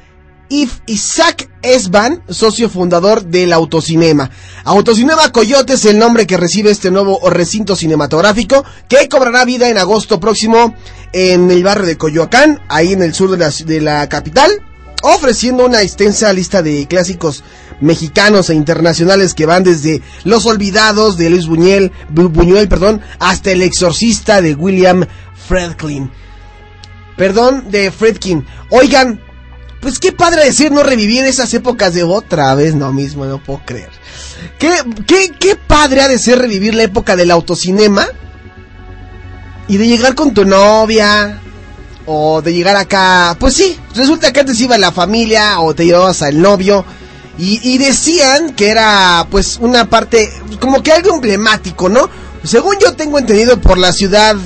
If 0.49 0.81
Isaac 0.87 1.49
Esban, 1.63 2.23
socio 2.29 2.69
fundador 2.69 3.25
del 3.25 3.53
Autocinema. 3.53 4.29
Autocinema 4.65 5.31
Coyote 5.31 5.75
es 5.75 5.85
el 5.85 5.99
nombre 5.99 6.27
que 6.27 6.37
recibe 6.37 6.71
este 6.73 6.91
nuevo 6.91 7.21
recinto 7.31 7.77
cinematográfico 7.77 8.65
que 8.89 9.09
cobrará 9.09 9.45
vida 9.45 9.69
en 9.69 9.79
agosto 9.79 10.19
próximo 10.19 10.75
en 11.13 11.51
el 11.51 11.63
barrio 11.63 11.87
de 11.87 11.97
Coyoacán, 11.97 12.61
ahí 12.69 12.93
en 12.93 13.03
el 13.03 13.15
sur 13.15 13.31
de 13.31 13.39
la, 13.39 13.51
de 13.51 13.81
la 13.81 14.09
capital, 14.09 14.51
ofreciendo 15.03 15.65
una 15.65 15.83
extensa 15.83 16.33
lista 16.33 16.63
de 16.63 16.87
clásicos 16.89 17.45
mexicanos 17.81 18.51
e 18.51 18.55
internacionales 18.55 19.35
que 19.35 19.47
van 19.47 19.63
desde 19.63 20.03
Los 20.25 20.47
Olvidados 20.47 21.17
de 21.17 21.31
Luis 21.31 21.47
Buñuel, 21.47 21.93
Bu- 22.13 22.31
Buñuel, 22.31 22.69
perdón, 22.69 23.01
hasta 23.21 23.53
El 23.53 23.63
Exorcista 23.63 24.43
de 24.43 24.55
William 24.55 25.07
Friedkin. 25.47 26.11
Perdón, 27.17 27.71
de 27.71 27.91
Friedkin. 27.91 28.47
Oigan, 28.71 29.21
pues 29.81 29.99
qué 29.99 30.13
padre 30.13 30.45
decir 30.45 30.71
no 30.71 30.83
revivir 30.83 31.25
esas 31.25 31.53
épocas 31.55 31.93
de 31.93 32.05
otra 32.05 32.55
vez, 32.55 32.75
no 32.75 32.93
mismo, 32.93 33.25
no 33.25 33.43
puedo 33.43 33.63
creer. 33.65 33.91
Qué, 34.59 34.71
qué, 35.07 35.33
qué 35.39 35.57
padre 35.57 36.03
ha 36.03 36.09
de 36.09 36.19
ser 36.19 36.39
revivir 36.39 36.75
la 36.75 36.85
época 36.85 37.17
del 37.17 37.31
autocinema 37.31 38.07
y 39.69 39.77
de 39.77 39.87
llegar 39.87 40.15
con 40.15 40.35
tu 40.35 40.45
novia 40.45 41.41
o 42.07 42.43
de 42.43 42.53
llegar 42.53 42.77
acá, 42.77 43.37
pues 43.39 43.55
sí, 43.55 43.79
resulta 43.95 44.33
que 44.33 44.41
antes 44.41 44.61
iba 44.61 44.77
la 44.79 44.93
familia 44.93 45.61
o 45.61 45.75
te 45.75 45.85
llevabas 45.85 46.23
al 46.23 46.41
novio 46.41 46.85
y 47.39 47.79
decían 47.79 48.55
que 48.55 48.69
era 48.69 49.27
pues 49.31 49.57
una 49.61 49.89
parte, 49.89 50.33
como 50.61 50.83
que 50.83 50.93
algo 50.93 51.15
emblemático, 51.15 51.89
¿no? 51.89 52.09
Según 52.45 52.77
yo 52.81 52.95
tengo 52.95 53.19
entendido 53.19 53.61
por 53.61 53.79
la 53.79 53.93
ciudad, 53.93 54.37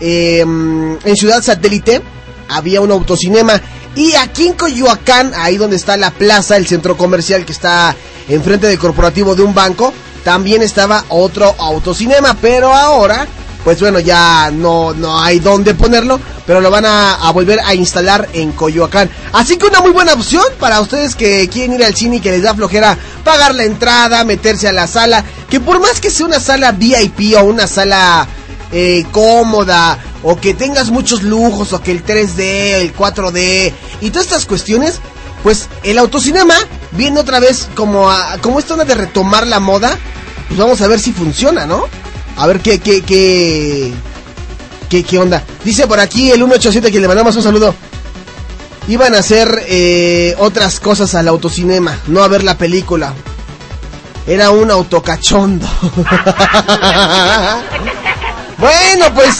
eh, 0.00 0.40
en 0.40 1.16
Ciudad 1.16 1.42
Satélite 1.42 2.02
había 2.48 2.80
un 2.80 2.90
autocinema 2.90 3.60
y 3.96 4.14
aquí 4.14 4.48
en 4.48 4.52
Coyoacán, 4.52 5.32
ahí 5.34 5.56
donde 5.56 5.76
está 5.76 5.96
la 5.96 6.10
plaza, 6.10 6.58
el 6.58 6.66
centro 6.66 6.98
comercial 6.98 7.46
que 7.46 7.52
está 7.52 7.96
enfrente 8.28 8.66
del 8.66 8.78
corporativo 8.78 9.34
de 9.34 9.42
un 9.42 9.54
banco, 9.54 9.92
también 10.22 10.60
estaba 10.60 11.04
otro 11.08 11.54
autocinema, 11.58 12.36
pero 12.38 12.74
ahora, 12.74 13.26
pues 13.64 13.80
bueno, 13.80 13.98
ya 13.98 14.50
no, 14.52 14.92
no 14.92 15.18
hay 15.18 15.38
dónde 15.38 15.74
ponerlo, 15.74 16.20
pero 16.46 16.60
lo 16.60 16.70
van 16.70 16.84
a 16.84 17.30
volver 17.32 17.60
a 17.60 17.74
instalar 17.74 18.28
en 18.34 18.52
Coyoacán. 18.52 19.08
Así 19.32 19.56
que 19.56 19.66
una 19.66 19.80
muy 19.80 19.92
buena 19.92 20.12
opción 20.12 20.44
para 20.60 20.82
ustedes 20.82 21.14
que 21.14 21.48
quieren 21.48 21.76
ir 21.76 21.84
al 21.84 21.96
cine 21.96 22.16
y 22.16 22.20
que 22.20 22.32
les 22.32 22.42
da 22.42 22.54
flojera 22.54 22.98
pagar 23.24 23.54
la 23.54 23.64
entrada, 23.64 24.24
meterse 24.24 24.68
a 24.68 24.72
la 24.72 24.86
sala, 24.86 25.24
que 25.48 25.58
por 25.58 25.80
más 25.80 26.02
que 26.02 26.10
sea 26.10 26.26
una 26.26 26.38
sala 26.38 26.72
VIP 26.72 27.34
o 27.38 27.44
una 27.44 27.66
sala 27.66 28.28
eh, 28.72 29.04
cómoda 29.12 29.98
o 30.22 30.40
que 30.40 30.54
tengas 30.54 30.90
muchos 30.90 31.22
lujos 31.22 31.72
o 31.72 31.80
que 31.80 31.92
el 31.92 32.04
3D, 32.04 32.40
el 32.40 32.94
4D 32.94 33.72
y 34.00 34.10
todas 34.10 34.26
estas 34.26 34.46
cuestiones, 34.46 35.00
pues 35.42 35.68
el 35.84 35.98
autocinema 35.98 36.54
viene 36.92 37.20
otra 37.20 37.38
vez 37.38 37.68
como 37.74 38.10
a, 38.10 38.38
como 38.40 38.58
esta 38.58 38.74
onda 38.74 38.84
de 38.84 38.94
retomar 38.94 39.46
la 39.46 39.60
moda, 39.60 39.96
pues 40.48 40.58
vamos 40.58 40.80
a 40.80 40.88
ver 40.88 40.98
si 40.98 41.12
funciona, 41.12 41.66
¿no? 41.66 41.84
A 42.36 42.46
ver 42.46 42.60
qué 42.60 42.80
qué 42.80 43.02
qué 43.02 43.92
qué, 44.88 45.04
qué 45.04 45.18
onda. 45.18 45.42
Dice 45.64 45.86
por 45.86 46.00
aquí 46.00 46.30
el 46.30 46.38
187 46.38 46.90
que 46.90 47.00
le 47.00 47.08
mandamos 47.08 47.36
un 47.36 47.42
saludo. 47.42 47.74
Iban 48.88 49.14
a 49.14 49.18
hacer 49.18 49.64
eh, 49.68 50.34
otras 50.38 50.80
cosas 50.80 51.14
al 51.14 51.28
autocinema, 51.28 51.98
no 52.06 52.22
a 52.22 52.28
ver 52.28 52.44
la 52.44 52.56
película. 52.56 53.14
Era 54.26 54.50
un 54.50 54.70
autocachondo. 54.70 55.66
Bueno, 58.58 59.12
pues 59.14 59.36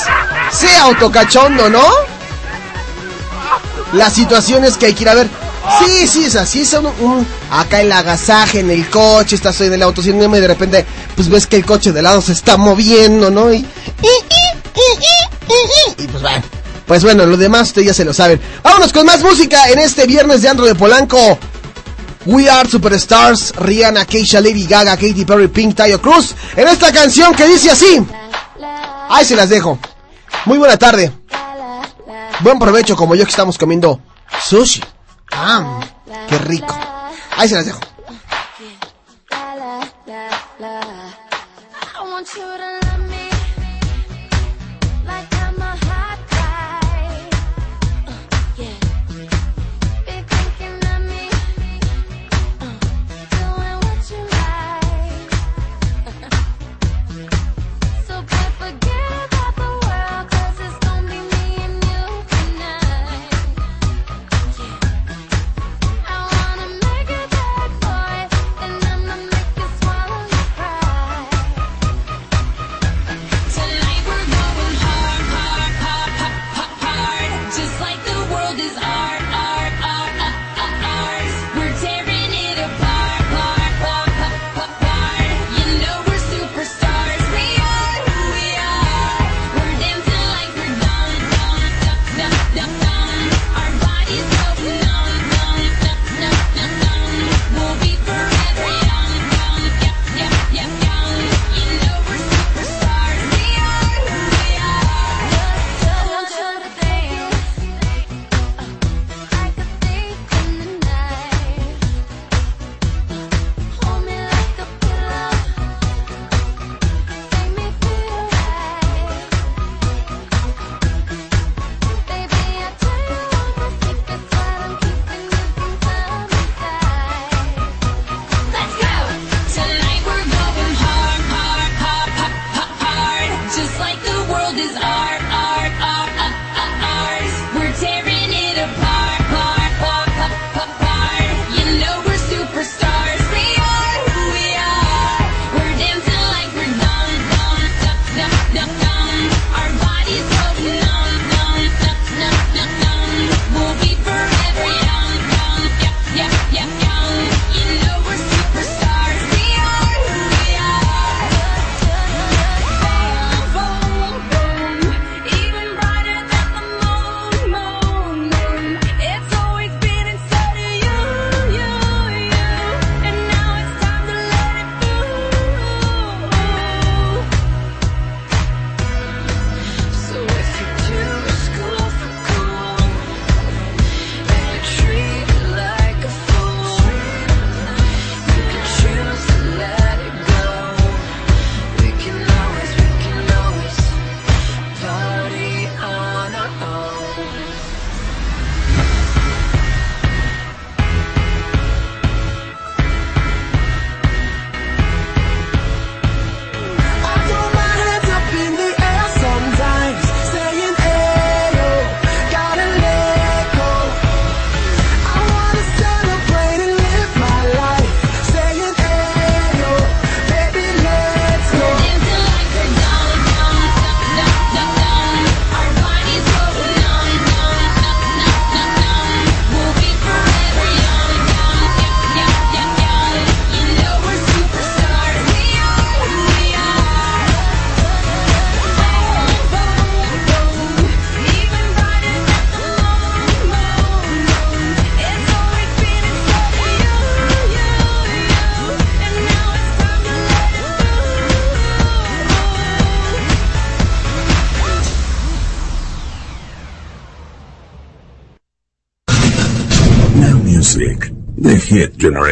sea 0.50 0.82
autocachondo, 0.84 1.68
¿no? 1.70 1.84
Las 3.92 4.12
situaciones 4.12 4.76
que 4.76 4.86
hay 4.86 4.94
que 4.94 5.02
ir 5.02 5.08
a 5.08 5.14
ver. 5.14 5.28
Sí, 5.80 6.06
sí, 6.06 6.24
es 6.24 6.36
así, 6.36 6.60
es 6.60 6.72
un, 6.74 7.26
acá 7.50 7.80
el 7.80 7.90
agasaje 7.90 8.60
en 8.60 8.70
el 8.70 8.88
coche, 8.88 9.34
estás 9.34 9.60
en 9.62 9.72
el 9.72 9.82
autocinema 9.82 10.38
y 10.38 10.40
de 10.40 10.46
repente 10.46 10.86
pues 11.16 11.28
ves 11.28 11.46
que 11.48 11.56
el 11.56 11.66
coche 11.66 11.90
de 11.92 12.02
lado 12.02 12.22
se 12.22 12.32
está 12.32 12.56
moviendo, 12.56 13.30
¿no? 13.30 13.52
Y, 13.52 13.66
y 15.98 16.06
pues 16.06 16.22
bueno, 16.22 16.42
pues 16.86 17.02
bueno, 17.02 17.26
lo 17.26 17.36
demás 17.36 17.68
ustedes 17.68 17.88
ya 17.88 17.94
se 17.94 18.04
lo 18.04 18.12
saben. 18.14 18.40
Vámonos 18.62 18.92
con 18.92 19.06
más 19.06 19.22
música 19.22 19.68
en 19.70 19.80
este 19.80 20.06
viernes 20.06 20.42
de 20.42 20.48
Andro 20.50 20.66
de 20.66 20.74
Polanco. 20.76 21.38
We 22.26 22.48
Are 22.50 22.68
Superstars, 22.68 23.54
Rihanna, 23.56 24.04
Keisha, 24.04 24.40
Lady 24.40 24.66
Gaga, 24.66 24.96
Katy 24.96 25.24
Perry, 25.24 25.48
Pink, 25.48 25.76
Tayo 25.76 26.00
Cruz, 26.00 26.34
en 26.56 26.66
esta 26.68 26.92
canción 26.92 27.34
que 27.34 27.46
dice 27.46 27.70
así. 27.70 28.04
Ahí 29.08 29.24
se 29.24 29.36
las 29.36 29.48
dejo. 29.48 29.78
Muy 30.44 30.58
buena 30.58 30.76
tarde. 30.76 31.12
Buen 32.40 32.58
provecho 32.58 32.96
como 32.96 33.14
yo 33.14 33.24
que 33.24 33.30
estamos 33.30 33.58
comiendo 33.58 34.00
sushi. 34.44 34.82
Ah, 35.32 35.80
qué 36.28 36.38
rico. 36.38 36.74
Ahí 37.36 37.48
se 37.48 37.54
las 37.54 37.66
dejo. 37.66 37.80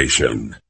Hit 0.04 0.63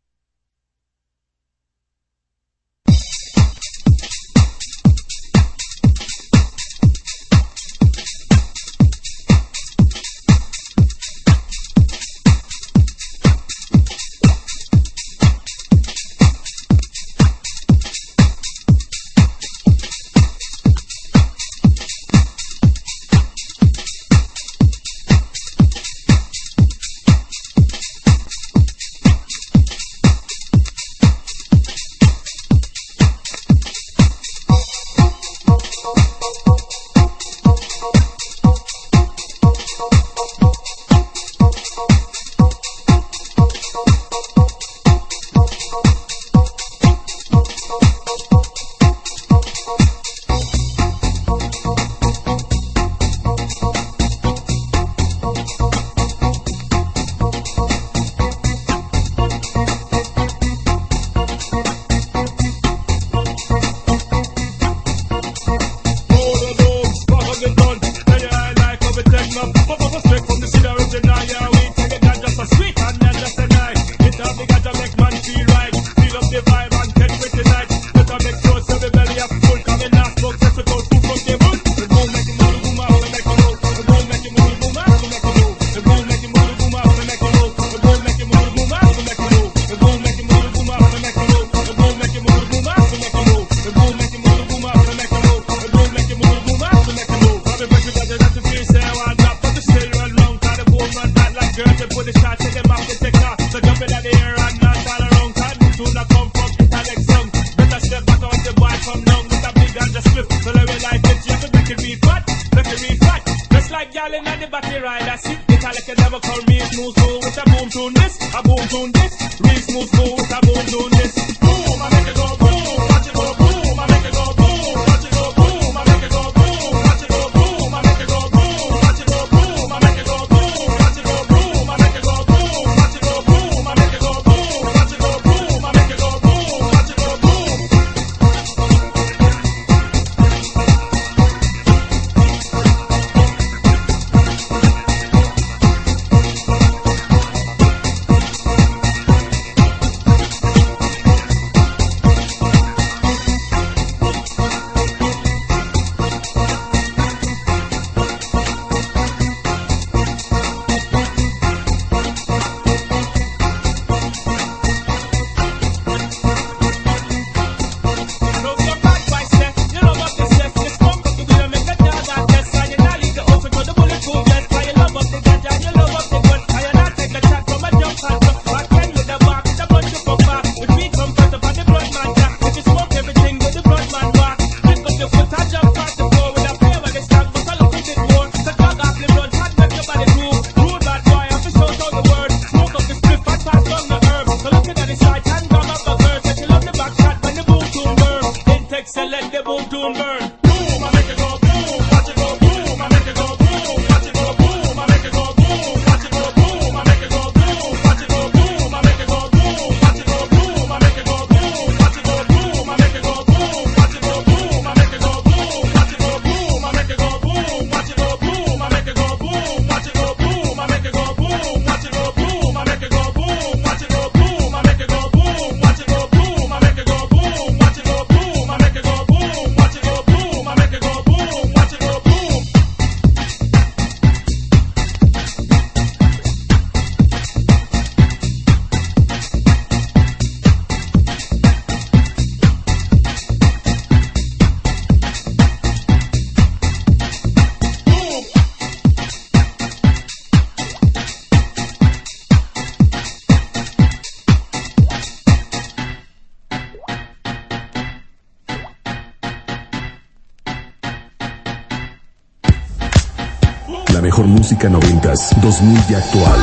música 264.44 264.68
noventas, 264.68 265.34
2000 265.40 265.78
y 265.88 265.94
actual. 265.94 266.38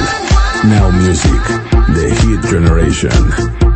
Now 0.64 0.91
Music, 0.91 1.39
The 1.93 2.10
Hit 2.16 2.43
Generation. 2.49 3.70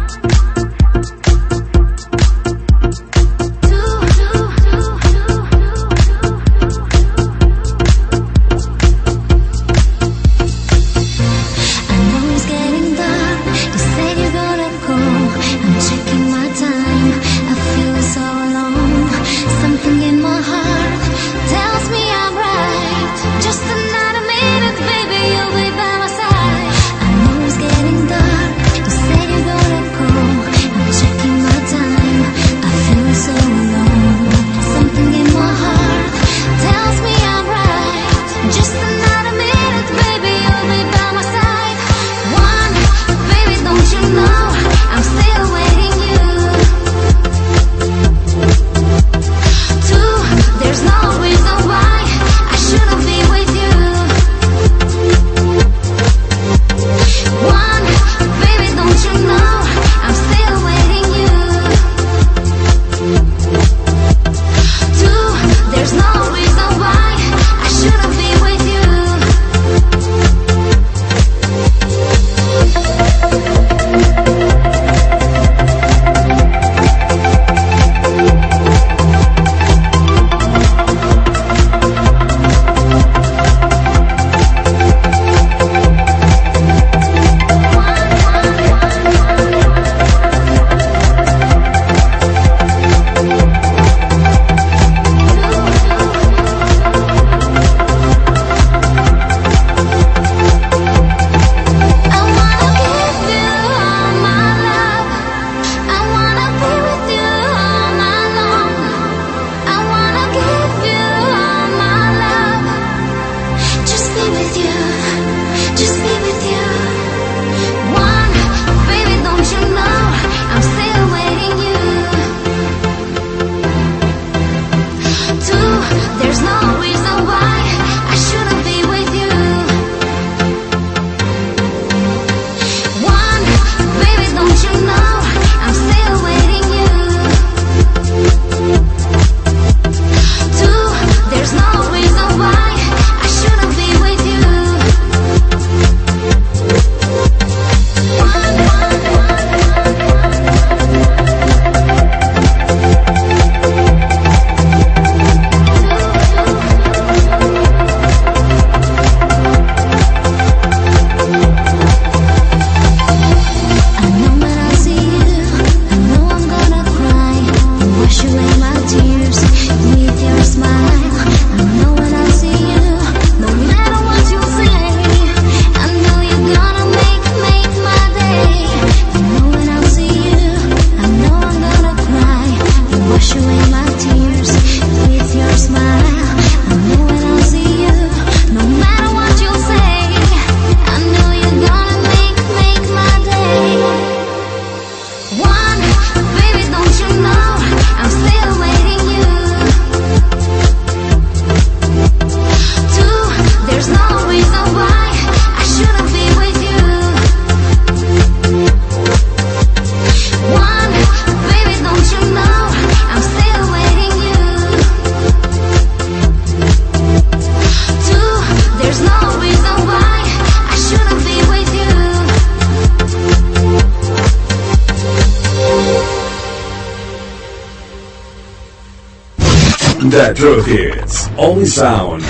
Sound. 231.66 232.24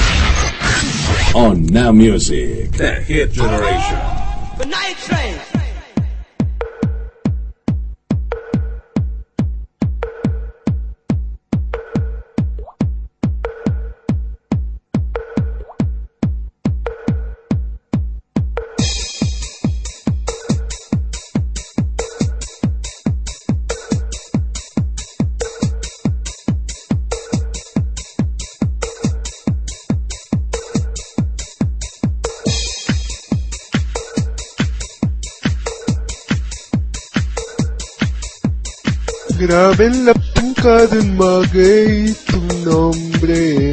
On 1.35 1.65
Now 1.65 1.91
Music. 1.91 2.71
The 2.71 2.93
Hit 2.95 3.31
Generation. 3.31 4.14
Grave 39.55 39.85
en 39.85 40.05
la 40.05 40.13
punca 40.13 40.85
del 40.87 41.13
maguey 41.13 42.13
tu 42.27 42.41
nombre. 42.69 43.64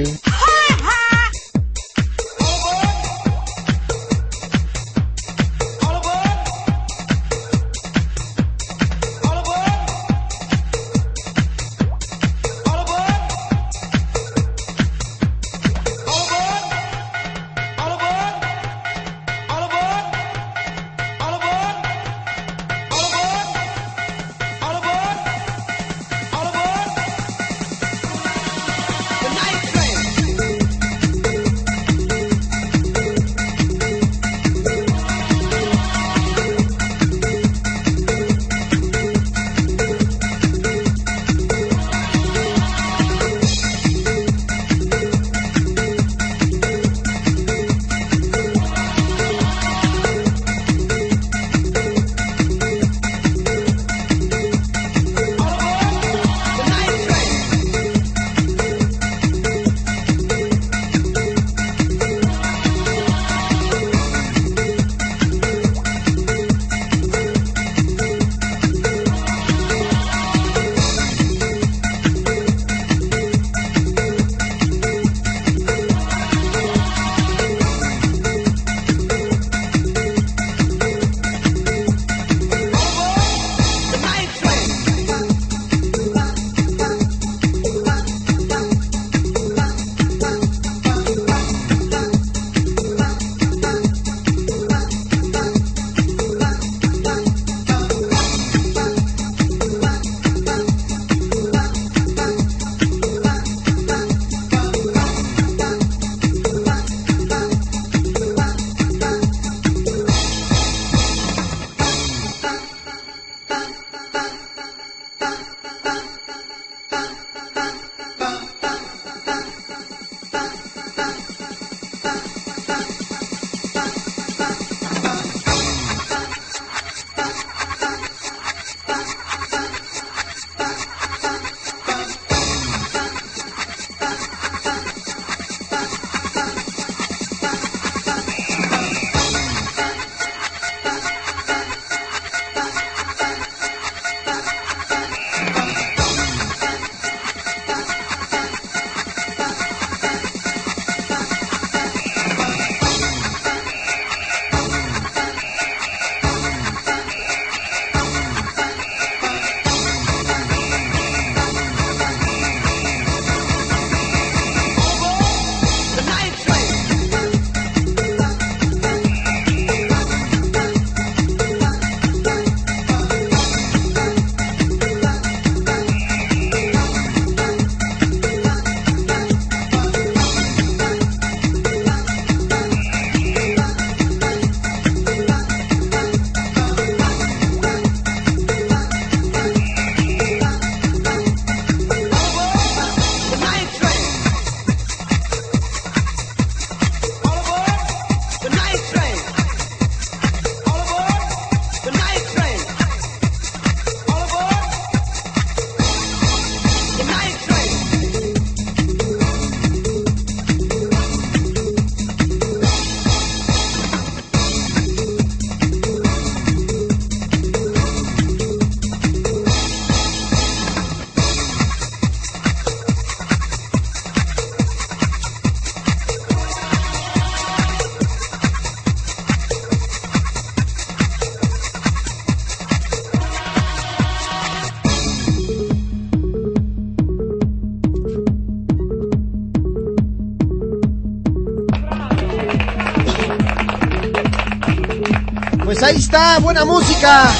Buena 246.42 246.64
música. 246.64 247.30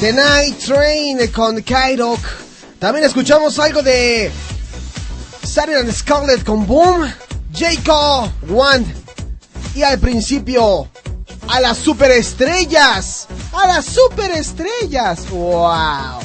The 0.00 0.12
Night 0.12 0.58
Train 0.58 1.28
con 1.28 1.62
Kairok. 1.62 2.18
También 2.78 3.04
escuchamos 3.04 3.58
algo 3.58 3.82
de 3.82 4.30
Saturday 5.44 5.82
and 5.82 5.92
Scarlet 5.92 6.44
con 6.44 6.66
Boom, 6.66 7.12
Jacob, 7.52 8.30
One. 8.50 8.86
Y 9.74 9.82
al 9.82 9.98
principio, 9.98 10.88
a 11.48 11.60
las 11.60 11.76
superestrellas. 11.78 13.26
A 13.52 13.66
las 13.66 13.84
superestrellas. 13.84 15.28
¡Wow! 15.30 16.20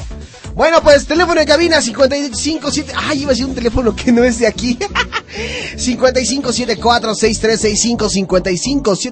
Bueno, 0.54 0.82
pues 0.82 1.06
teléfono 1.06 1.38
de 1.38 1.46
cabina 1.46 1.80
557. 1.80 2.92
Ay, 2.96 3.22
iba 3.22 3.30
a 3.30 3.32
decir 3.32 3.46
un 3.46 3.54
teléfono 3.54 3.94
que 3.94 4.10
no 4.10 4.24
es 4.24 4.40
de 4.40 4.48
aquí. 4.48 4.76
55746365 5.76 8.08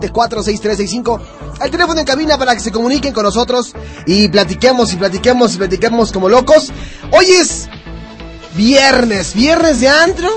55746365. 0.03 1.21
El 1.63 1.71
teléfono 1.71 1.95
de 1.95 2.05
cabina 2.05 2.37
para 2.37 2.55
que 2.55 2.61
se 2.61 2.71
comuniquen 2.71 3.15
con 3.15 3.25
nosotros 3.25 3.73
y 4.07 4.29
platiquemos 4.29 4.93
y 4.93 4.97
platiquemos 4.97 5.55
y 5.55 5.57
platiquemos 5.57 6.13
como 6.13 6.29
locos. 6.29 6.71
Hoy 7.13 7.27
es 7.31 7.69
viernes, 8.55 9.35
viernes 9.35 9.81
de 9.81 9.89
antro. 9.89 10.29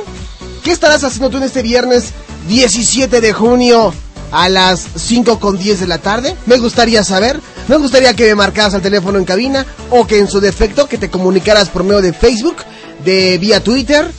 ¿Qué 0.63 0.71
estarás 0.71 1.03
haciendo 1.03 1.29
tú 1.29 1.37
en 1.37 1.43
este 1.43 1.61
viernes 1.61 2.11
17 2.47 3.19
de 3.19 3.33
junio 3.33 3.93
a 4.31 4.47
las 4.47 4.85
5 4.95 5.39
con 5.39 5.57
10 5.57 5.81
de 5.81 5.87
la 5.87 5.97
tarde? 5.97 6.35
Me 6.45 6.57
gustaría 6.57 7.03
saber. 7.03 7.39
Me 7.67 7.75
gustaría 7.75 8.15
que 8.15 8.25
me 8.27 8.35
marcaras 8.35 8.73
al 8.73 8.81
teléfono 8.81 9.19
en 9.19 9.25
cabina 9.25 9.65
o 9.91 10.07
que 10.07 10.19
en 10.19 10.27
su 10.27 10.39
defecto 10.39 10.87
que 10.87 10.97
te 10.97 11.09
comunicaras 11.09 11.69
por 11.69 11.83
medio 11.83 12.01
de 12.01 12.13
Facebook, 12.13 12.57
de 13.03 13.37
vía 13.37 13.61
Twitter 13.61 14.09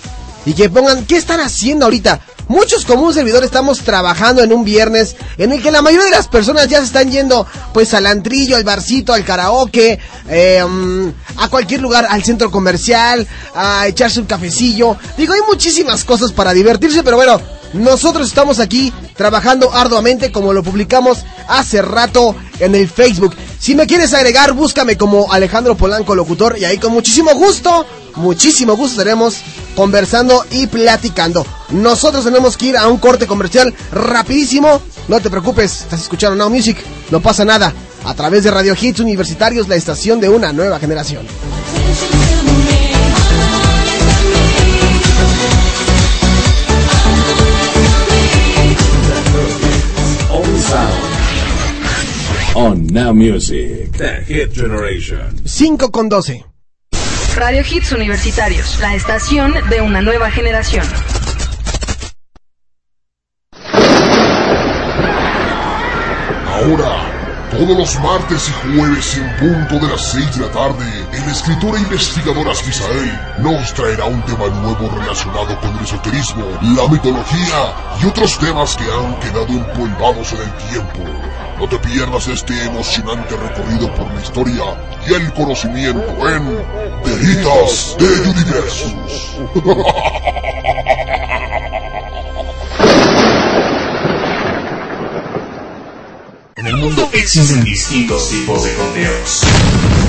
y 0.45 0.53
que 0.53 0.69
pongan 0.69 1.07
qué 1.07 1.17
están 1.17 1.41
haciendo 1.41 1.87
ahorita. 1.87 2.21
Muchos 2.51 2.85
como 2.85 3.05
un 3.05 3.15
servidor 3.15 3.45
estamos 3.45 3.79
trabajando 3.81 4.43
en 4.43 4.53
un 4.53 4.65
viernes 4.65 5.15
en 5.41 5.53
el 5.53 5.63
que 5.63 5.71
la 5.71 5.81
mayoría 5.81 6.05
de 6.05 6.17
las 6.17 6.29
personas 6.29 6.69
ya 6.69 6.79
se 6.81 6.85
están 6.85 7.11
yendo 7.11 7.47
pues 7.73 7.95
al 7.95 8.05
antrillo, 8.05 8.57
al 8.57 8.65
barcito, 8.65 9.15
al 9.15 9.25
karaoke, 9.25 9.99
eh, 10.29 10.63
mm, 10.63 11.09
a 11.39 11.49
cualquier 11.49 11.81
lugar, 11.81 12.07
al 12.11 12.23
centro 12.23 12.51
comercial, 12.51 13.27
a 13.55 13.87
echarse 13.87 14.21
un 14.21 14.27
cafecillo. 14.27 14.99
Digo, 15.17 15.33
hay 15.33 15.41
muchísimas 15.49 16.05
cosas 16.05 16.33
para 16.33 16.53
divertirse, 16.53 17.03
pero 17.03 17.17
bueno, 17.17 17.41
nosotros 17.73 18.29
estamos 18.29 18.59
aquí 18.59 18.93
trabajando 19.17 19.73
arduamente 19.73 20.31
como 20.31 20.53
lo 20.53 20.63
publicamos 20.63 21.25
hace 21.49 21.81
rato 21.81 22.37
en 22.59 22.75
el 22.75 22.87
Facebook. 22.87 23.35
Si 23.61 23.75
me 23.75 23.87
quieres 23.87 24.15
agregar, 24.15 24.55
búscame 24.55 24.97
como 24.97 25.31
Alejandro 25.31 25.77
Polanco 25.77 26.15
Locutor 26.15 26.57
y 26.59 26.65
ahí 26.65 26.79
con 26.79 26.93
muchísimo 26.93 27.35
gusto, 27.35 27.85
muchísimo 28.17 28.75
gusto 28.75 28.93
estaremos 29.03 29.37
conversando 29.77 30.47
y 30.51 30.67
platicando. 30.67 31.45
Nosotros 31.69 32.25
tenemos 32.25 32.57
que 32.57 32.67
ir 32.69 32.79
a 32.79 32.89
un 32.89 32.97
corte 32.97 33.27
comercial 33.27 33.75
rapidísimo. 33.93 34.81
No 35.09 35.21
te 35.21 35.29
preocupes, 35.29 35.83
estás 35.83 36.01
escuchando 36.01 36.37
Now 36.37 36.49
Music, 36.49 36.79
no 37.11 37.21
pasa 37.21 37.45
nada. 37.45 37.75
A 38.07 38.15
través 38.15 38.45
de 38.45 38.51
Radio 38.51 38.75
Hits 38.81 39.01
Universitarios, 39.01 39.69
la 39.69 39.77
estación 39.77 40.21
de 40.21 40.31
una 40.31 40.55
nueva 40.55 40.79
generación. 40.79 41.27
On 52.55 52.85
Now 52.89 53.13
Music. 53.13 53.93
The 53.97 54.25
Hit 54.27 54.53
Generation. 54.53 55.41
5 55.45 55.91
con 55.93 56.09
12. 56.09 56.45
Radio 57.37 57.63
Hits 57.63 57.93
Universitarios, 57.93 58.81
la 58.81 58.93
estación 58.97 59.55
de 59.71 59.81
una 59.81 60.03
nueva 60.03 60.33
generación. 60.33 60.85
Ahora, 66.49 67.11
todos 67.53 67.79
los 67.79 68.01
martes 68.01 68.49
y 68.49 68.75
jueves 68.75 69.17
en 69.17 69.37
punto 69.37 69.87
de 69.87 69.93
las 69.93 70.11
6 70.11 70.37
de 70.37 70.47
la 70.47 70.53
tarde, 70.53 70.85
el 71.13 71.31
escritor 71.31 71.77
e 71.77 71.83
investigador 71.83 72.49
Asquisael 72.49 73.13
nos 73.39 73.73
traerá 73.75 74.07
un 74.07 74.23
tema 74.23 74.49
nuevo 74.49 74.91
relacionado 74.99 75.59
con 75.61 75.77
el 75.79 75.85
esoterismo, 75.85 76.47
la 76.63 76.89
mitología 76.89 77.75
y 78.03 78.07
otros 78.07 78.37
temas 78.41 78.77
que 78.77 78.85
han 78.91 79.21
quedado 79.21 79.47
empolvados 79.47 80.33
en 80.33 80.41
el 80.41 80.53
tiempo. 80.69 81.40
No 81.61 81.69
te 81.69 81.79
pierdas 81.79 82.27
este 82.27 82.65
emocionante 82.65 83.37
recorrido 83.37 83.95
por 83.95 84.11
la 84.15 84.23
historia 84.23 84.63
y 85.07 85.13
el 85.13 85.31
conocimiento 85.35 86.01
en 86.27 86.57
Veritas 87.05 87.97
de 87.99 88.07
Universus. 88.31 89.37
En 96.57 96.67
el 96.67 96.77
mundo 96.77 97.09
existen 97.15 97.65
distintos 97.65 98.29
tipos 98.29 98.65
de 98.65 98.75
conteos. 98.75 99.41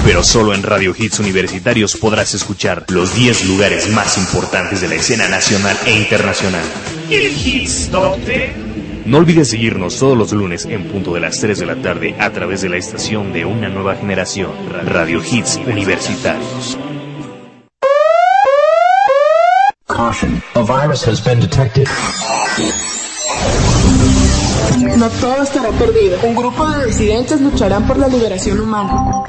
Pero 0.04 0.22
solo 0.22 0.54
en 0.54 0.64
Radio 0.64 0.94
Hits 0.98 1.20
Universitarios 1.20 1.96
podrás 1.96 2.34
escuchar 2.34 2.84
los 2.90 3.16
10 3.16 3.46
lugares 3.46 3.90
más 3.90 4.18
importantes 4.18 4.82
de 4.82 4.90
la 4.90 4.96
escena 4.96 5.30
nacional 5.30 5.78
e 5.86 5.94
internacional. 5.94 6.64
El 7.10 7.32
Hits 7.32 7.90
Top 7.90 8.18
10. 8.26 8.71
No 9.12 9.18
olvides 9.18 9.50
seguirnos 9.50 10.00
todos 10.00 10.18
los 10.18 10.32
lunes 10.32 10.64
en 10.64 10.88
punto 10.88 11.14
de 11.14 11.20
las 11.20 11.38
3 11.42 11.60
de 11.60 11.66
la 11.66 11.76
tarde 11.76 12.16
a 12.18 12.30
través 12.30 12.62
de 12.62 12.70
la 12.70 12.78
estación 12.78 13.34
de 13.34 13.44
una 13.44 13.68
nueva 13.68 13.98
generación, 13.98 14.52
Radio 14.86 15.22
Hits 15.22 15.60
Universitarios. 15.68 16.78
Caution, 19.86 20.42
a 20.56 20.62
virus 20.62 21.06
has 21.10 21.22
been 21.22 21.42
detected. 21.42 21.90
No 24.96 25.10
todo 25.10 25.44
estará 25.44 25.72
perdido. 25.72 26.18
Un 26.24 26.34
grupo 26.34 26.70
de 26.70 26.86
disidentes 26.86 27.42
lucharán 27.42 27.86
por 27.86 27.98
la 27.98 28.08
liberación 28.08 28.62
humana. 28.62 29.26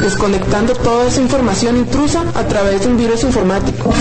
Desconectando 0.00 0.72
toda 0.72 1.06
esa 1.06 1.20
información 1.20 1.76
intrusa 1.76 2.24
a 2.34 2.44
través 2.48 2.80
de 2.80 2.88
un 2.88 2.96
virus 2.96 3.24
informático. 3.24 3.92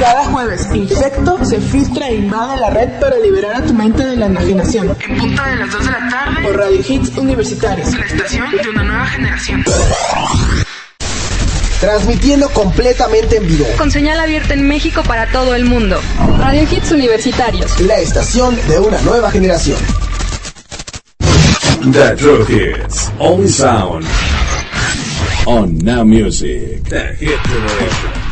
Cada 0.00 0.24
jueves, 0.24 0.66
Infecto 0.74 1.44
se 1.44 1.60
filtra 1.60 2.08
e 2.08 2.16
invade 2.16 2.60
la 2.60 2.70
red 2.70 2.98
para 2.98 3.16
liberar 3.18 3.56
a 3.56 3.62
tu 3.62 3.72
mente 3.72 4.04
de 4.04 4.16
la 4.16 4.26
enajenación. 4.26 4.96
En 5.00 5.16
punta 5.18 5.48
de 5.48 5.56
las 5.56 5.70
2 5.70 5.84
de 5.84 5.90
la 5.92 6.08
tarde. 6.08 6.42
Por 6.42 6.56
Radio 6.56 6.80
Hits 6.86 7.16
Universitarios. 7.16 7.92
La 7.94 8.04
estación 8.04 8.50
de 8.50 8.68
una 8.68 8.82
nueva 8.82 9.06
generación. 9.06 9.64
Transmitiendo 11.80 12.48
completamente 12.50 13.36
en 13.36 13.46
vivo. 13.46 13.66
Con 13.78 13.90
señal 13.90 14.18
abierta 14.18 14.54
en 14.54 14.66
México 14.66 15.02
para 15.04 15.26
todo 15.26 15.54
el 15.54 15.64
mundo. 15.64 16.00
Radio 16.38 16.62
Hits 16.62 16.90
Universitarios. 16.90 17.80
La 17.80 17.98
estación 17.98 18.56
de 18.68 18.78
una 18.80 19.00
nueva 19.02 19.30
generación. 19.30 19.78
The 21.92 22.16
True 22.16 22.44
Hits. 22.48 23.10
Only 23.18 23.48
sound. 23.48 24.06
On 25.46 25.78
Now 25.78 26.04
Music. 26.04 26.82
The 26.88 27.16
Hit 27.18 27.38
Generation. 27.48 28.31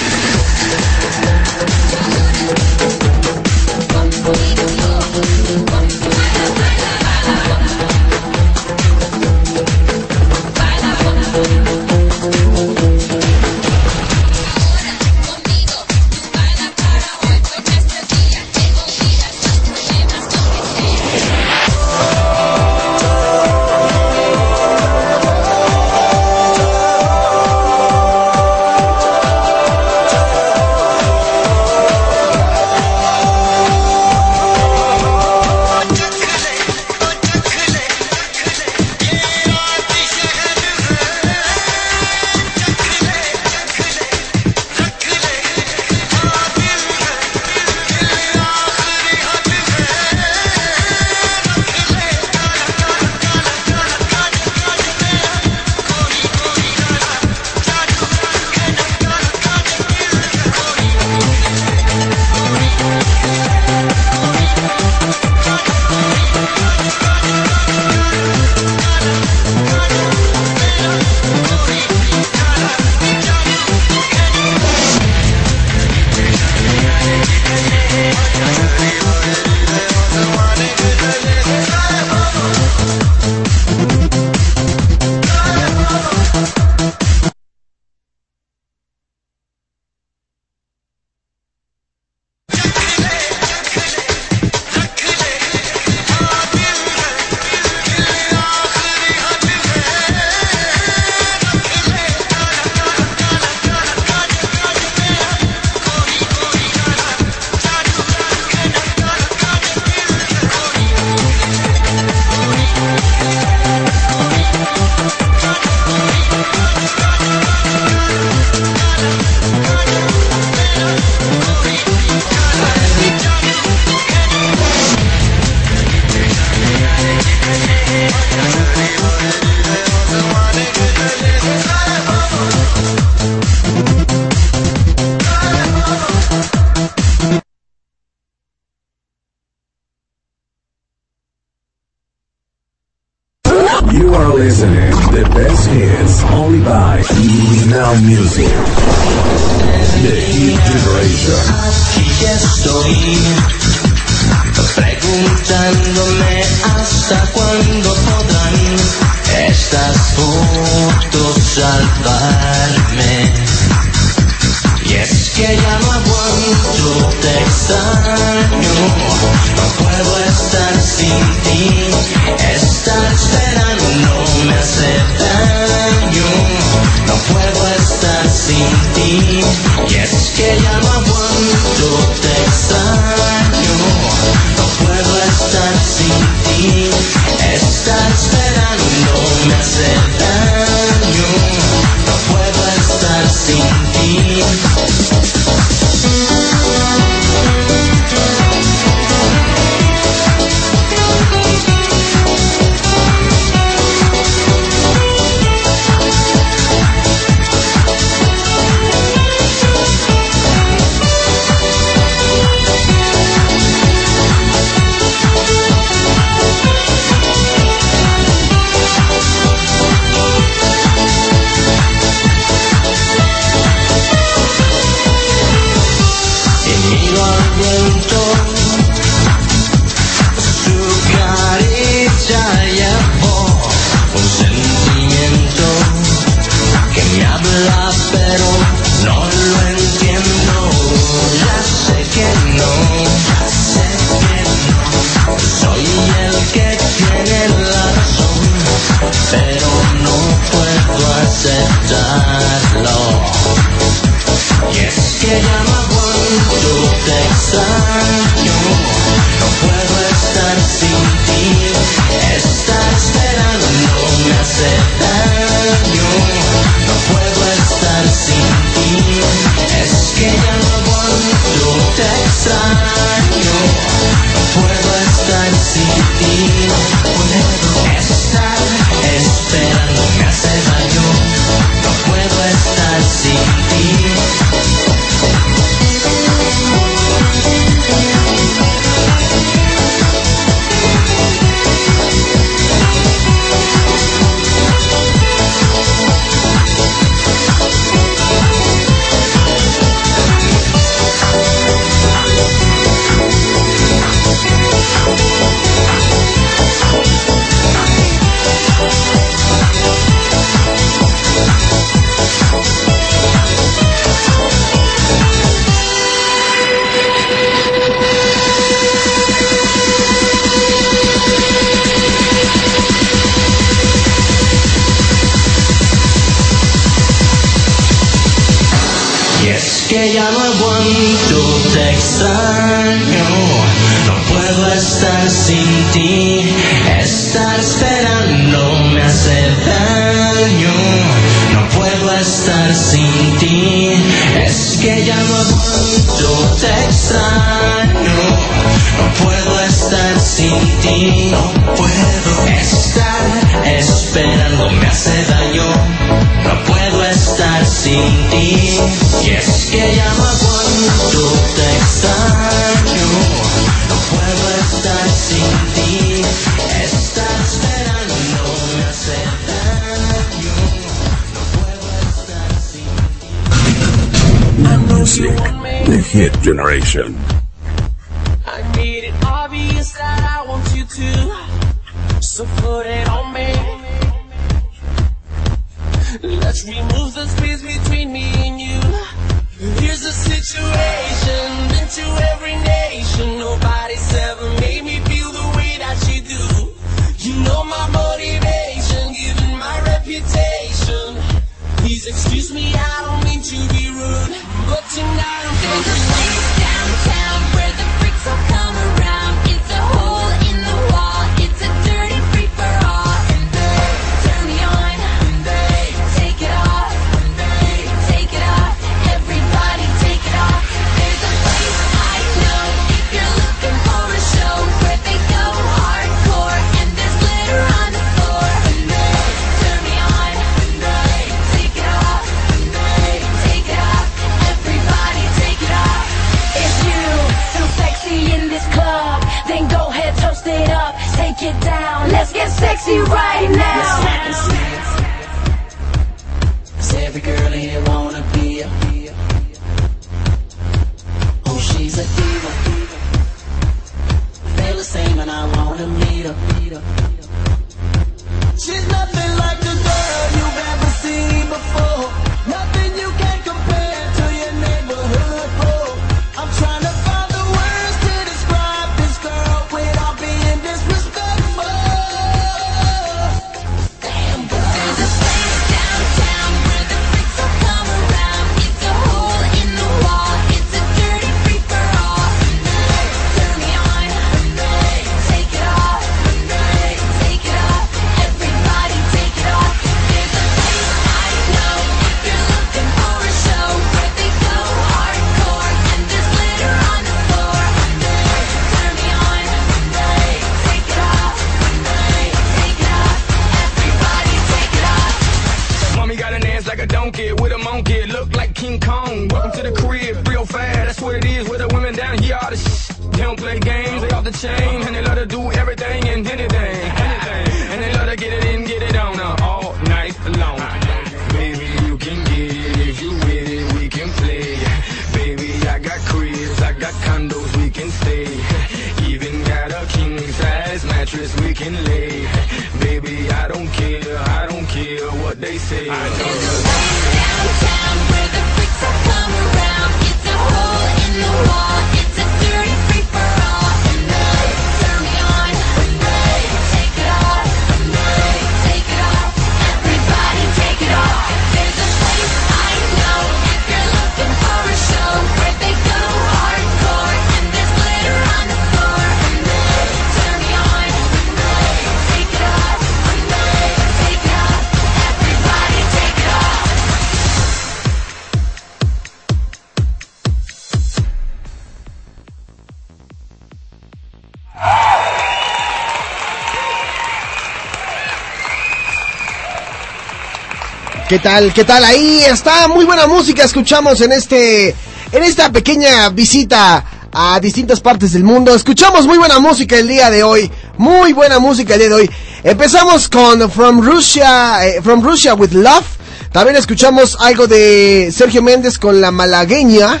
¿Qué 581.12 581.18
tal? 581.18 581.52
¿Qué 581.52 581.64
tal? 581.64 581.84
Ahí 581.84 582.24
está 582.26 582.68
muy 582.68 582.86
buena 582.86 583.06
música 583.06 583.44
escuchamos 583.44 584.00
en 584.00 584.12
este 584.12 584.74
en 585.12 585.22
esta 585.22 585.52
pequeña 585.52 586.08
visita 586.08 586.82
a 587.12 587.38
distintas 587.38 587.80
partes 587.82 588.14
del 588.14 588.24
mundo. 588.24 588.54
Escuchamos 588.54 589.06
muy 589.06 589.18
buena 589.18 589.38
música 589.38 589.76
el 589.76 589.88
día 589.88 590.08
de 590.08 590.22
hoy. 590.22 590.50
Muy 590.78 591.12
buena 591.12 591.38
música 591.38 591.74
el 591.74 591.80
día 591.80 591.88
de 591.90 591.94
hoy. 591.96 592.10
Empezamos 592.42 593.10
con 593.10 593.50
From 593.50 593.84
Russia 593.84 594.66
eh, 594.66 594.80
From 594.82 595.02
Russia 595.02 595.34
with 595.34 595.52
Love. 595.52 595.84
También 596.32 596.56
escuchamos 596.56 597.18
algo 597.20 597.46
de 597.46 598.10
Sergio 598.10 598.40
Méndez 598.40 598.78
con 598.78 598.98
la 599.02 599.10
malagueña 599.10 600.00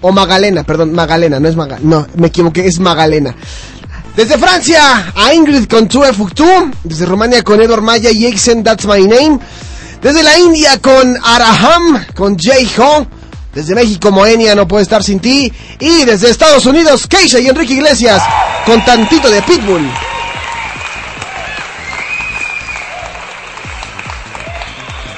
o 0.00 0.10
Magalena, 0.10 0.64
perdón, 0.64 0.92
Magalena, 0.94 1.38
no 1.38 1.46
es 1.46 1.54
Magalena, 1.54 1.88
no, 1.88 2.08
me 2.16 2.26
equivoqué, 2.26 2.66
es 2.66 2.80
Magalena. 2.80 3.36
Desde 4.16 4.36
Francia, 4.36 5.12
a 5.14 5.32
Ingrid 5.32 5.68
con 5.68 5.86
Tue 5.86 6.12
Fuctu. 6.12 6.72
Desde 6.82 7.06
Rumania 7.06 7.44
con 7.44 7.60
Edward 7.60 7.82
Maya 7.82 8.10
y 8.10 8.26
Exen, 8.26 8.64
That's 8.64 8.84
My 8.84 9.06
Name. 9.06 9.38
Desde 10.02 10.22
la 10.22 10.38
India 10.38 10.78
con 10.80 11.14
Araham, 11.22 12.06
con 12.14 12.38
Jay 12.38 12.70
Ho. 12.78 13.06
Desde 13.52 13.74
México, 13.74 14.10
Moenia, 14.10 14.54
No 14.54 14.66
Puede 14.66 14.84
Estar 14.84 15.02
Sin 15.02 15.20
Ti. 15.20 15.52
Y 15.78 16.04
desde 16.04 16.30
Estados 16.30 16.64
Unidos, 16.64 17.06
Keisha 17.06 17.38
y 17.38 17.48
Enrique 17.48 17.74
Iglesias, 17.74 18.22
con 18.64 18.82
tantito 18.84 19.28
de 19.28 19.42
Pitbull. 19.42 19.90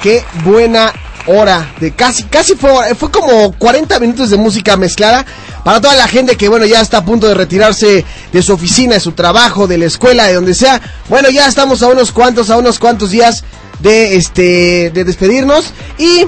Qué 0.01 0.25
buena 0.43 0.91
hora 1.27 1.71
de 1.79 1.91
casi, 1.91 2.23
casi 2.23 2.55
fue, 2.55 2.93
fue 2.95 3.09
como 3.09 3.53
40 3.53 3.97
minutos 4.01 4.29
de 4.31 4.35
música 4.35 4.75
mezclada 4.75 5.25
para 5.63 5.79
toda 5.79 5.95
la 5.95 6.09
gente 6.09 6.35
que 6.35 6.49
bueno 6.49 6.65
ya 6.65 6.81
está 6.81 6.97
a 6.97 7.05
punto 7.05 7.25
de 7.29 7.33
retirarse 7.33 8.03
de 8.33 8.41
su 8.41 8.51
oficina, 8.51 8.95
de 8.95 8.99
su 8.99 9.13
trabajo, 9.13 9.65
de 9.65 9.77
la 9.77 9.85
escuela, 9.85 10.25
de 10.25 10.33
donde 10.33 10.53
sea. 10.53 10.81
Bueno, 11.07 11.29
ya 11.29 11.47
estamos 11.47 11.81
a 11.83 11.87
unos 11.87 12.11
cuantos, 12.11 12.49
a 12.49 12.57
unos 12.57 12.79
cuantos 12.79 13.11
días 13.11 13.45
de 13.83 14.15
este, 14.15 14.91
de 14.91 15.03
despedirnos 15.03 15.73
y 15.97 16.25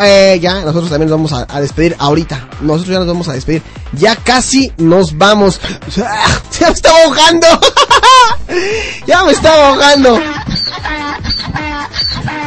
eh, 0.00 0.38
ya 0.40 0.60
nosotros 0.60 0.90
también 0.90 1.08
nos 1.08 1.18
vamos 1.18 1.32
a, 1.32 1.46
a 1.48 1.60
despedir 1.60 1.96
ahorita. 1.98 2.48
Nosotros 2.60 2.92
ya 2.92 2.98
nos 2.98 3.08
vamos 3.08 3.28
a 3.28 3.32
despedir. 3.32 3.62
Ya 3.92 4.16
casi 4.16 4.72
nos 4.76 5.16
vamos. 5.16 5.60
Se 6.50 6.64
me 6.66 6.72
está 6.72 6.90
ahogando. 6.90 7.46
ya 9.06 9.24
me 9.24 9.32
está 9.32 9.68
ahogando. 9.68 10.20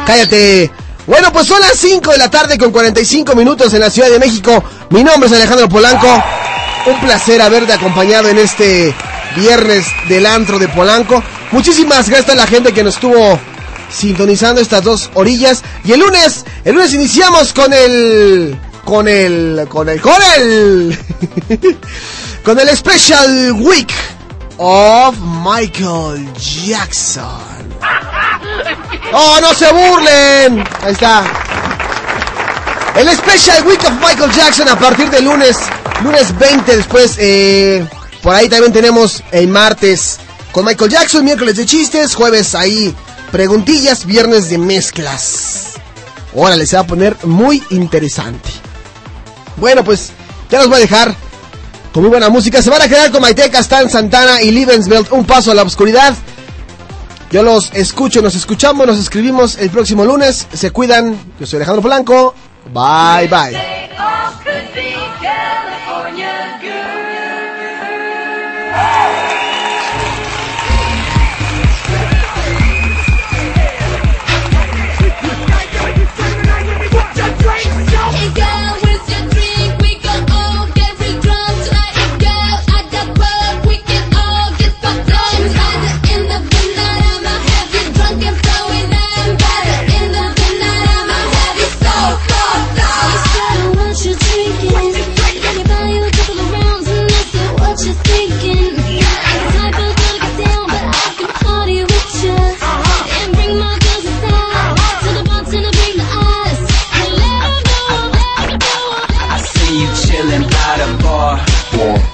Cállate. 0.06 0.70
Bueno, 1.06 1.32
pues 1.32 1.46
son 1.46 1.60
las 1.60 1.72
5 1.78 2.12
de 2.12 2.18
la 2.18 2.30
tarde 2.30 2.58
con 2.58 2.70
45 2.70 3.34
minutos 3.34 3.72
en 3.72 3.80
la 3.80 3.90
Ciudad 3.90 4.10
de 4.10 4.18
México. 4.18 4.62
Mi 4.90 5.02
nombre 5.02 5.28
es 5.28 5.34
Alejandro 5.34 5.68
Polanco. 5.68 6.06
Un 6.86 7.00
placer 7.00 7.40
haberte 7.40 7.72
acompañado 7.72 8.28
en 8.28 8.38
este 8.38 8.94
viernes 9.34 9.86
del 10.08 10.26
antro 10.26 10.58
de 10.58 10.68
Polanco. 10.68 11.22
Muchísimas 11.50 12.08
gracias 12.08 12.30
a 12.30 12.34
la 12.34 12.46
gente 12.46 12.72
que 12.72 12.84
nos 12.84 12.94
estuvo 12.94 13.38
sintonizando 13.90 14.60
estas 14.60 14.84
dos 14.84 15.10
orillas. 15.14 15.62
Y 15.84 15.92
el 15.92 16.00
lunes, 16.00 16.44
el 16.64 16.74
lunes 16.74 16.92
iniciamos 16.94 17.52
con 17.52 17.72
el... 17.72 18.58
Con 18.84 19.08
el... 19.08 19.66
Con 19.68 19.88
el... 19.88 20.00
Con 20.00 20.22
el... 20.36 20.98
con 22.44 22.58
el 22.58 22.76
Special 22.76 23.52
Week 23.52 23.92
of 24.58 25.16
Michael 25.44 26.28
Jackson. 26.34 27.68
¡Oh, 29.12 29.38
no 29.40 29.54
se 29.54 29.72
burlen! 29.72 30.64
Ahí 30.82 30.92
está. 30.92 31.24
El 32.96 33.08
Special 33.16 33.66
Week 33.66 33.82
of 33.84 33.92
Michael 34.00 34.32
Jackson 34.32 34.68
a 34.68 34.78
partir 34.78 35.08
del 35.10 35.24
lunes, 35.24 35.58
lunes 36.02 36.36
20, 36.36 36.76
después, 36.76 37.14
eh, 37.18 37.86
por 38.22 38.34
ahí 38.34 38.48
también 38.48 38.72
tenemos 38.72 39.22
el 39.30 39.46
martes 39.48 40.18
con 40.50 40.64
Michael 40.64 40.90
Jackson, 40.90 41.24
miércoles 41.24 41.56
de 41.56 41.64
chistes, 41.64 42.14
jueves 42.14 42.54
ahí 42.54 42.94
preguntillas, 43.30 44.04
viernes 44.04 44.50
de 44.50 44.58
mezclas. 44.58 45.74
Órale, 46.34 46.66
se 46.66 46.76
va 46.76 46.82
a 46.82 46.86
poner 46.86 47.16
muy 47.24 47.62
interesante. 47.70 48.50
Bueno, 49.56 49.84
pues 49.84 50.10
ya 50.50 50.58
nos 50.58 50.68
voy 50.68 50.78
a 50.78 50.80
dejar 50.80 51.14
con 51.92 52.02
muy 52.02 52.10
buena 52.10 52.28
música. 52.28 52.62
Se 52.62 52.70
van 52.70 52.82
a 52.82 52.88
quedar 52.88 53.10
con 53.10 53.22
Maite 53.22 53.50
Castán, 53.50 53.90
Santana 53.90 54.42
y 54.42 54.50
Livensbelt, 54.50 55.10
un 55.12 55.24
paso 55.24 55.50
a 55.50 55.54
la 55.54 55.62
oscuridad. 55.62 56.14
Yo 57.30 57.42
los 57.42 57.70
escucho, 57.74 58.22
nos 58.22 58.34
escuchamos, 58.34 58.86
nos 58.86 58.98
escribimos 58.98 59.58
el 59.58 59.70
próximo 59.70 60.04
lunes. 60.04 60.46
Se 60.52 60.70
cuidan. 60.70 61.18
Yo 61.38 61.46
soy 61.46 61.58
Alejandro 61.58 61.82
Blanco. 61.82 62.34
Bye 62.72 63.28
bye. 63.28 63.87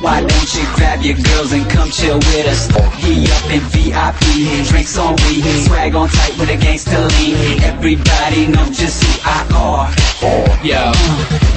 Why 0.05 0.20
don't 0.20 0.51
you 0.52 0.60
grab 0.76 1.01
your 1.01 1.16
girls 1.16 1.56
and 1.56 1.64
come 1.64 1.89
chill 1.89 2.20
with 2.28 2.44
us? 2.44 2.68
He 3.01 3.24
up 3.24 3.48
in 3.48 3.64
VIP, 3.72 4.20
drinks 4.68 5.01
on 5.01 5.16
me, 5.24 5.40
swag 5.64 5.97
on 5.97 6.12
tight 6.12 6.36
with 6.36 6.52
a 6.52 6.60
gangster 6.60 7.01
lean. 7.16 7.64
Everybody 7.64 8.52
know 8.52 8.68
just 8.68 9.01
who 9.01 9.09
I 9.24 9.40
are. 9.56 9.89
Yo, 10.60 10.93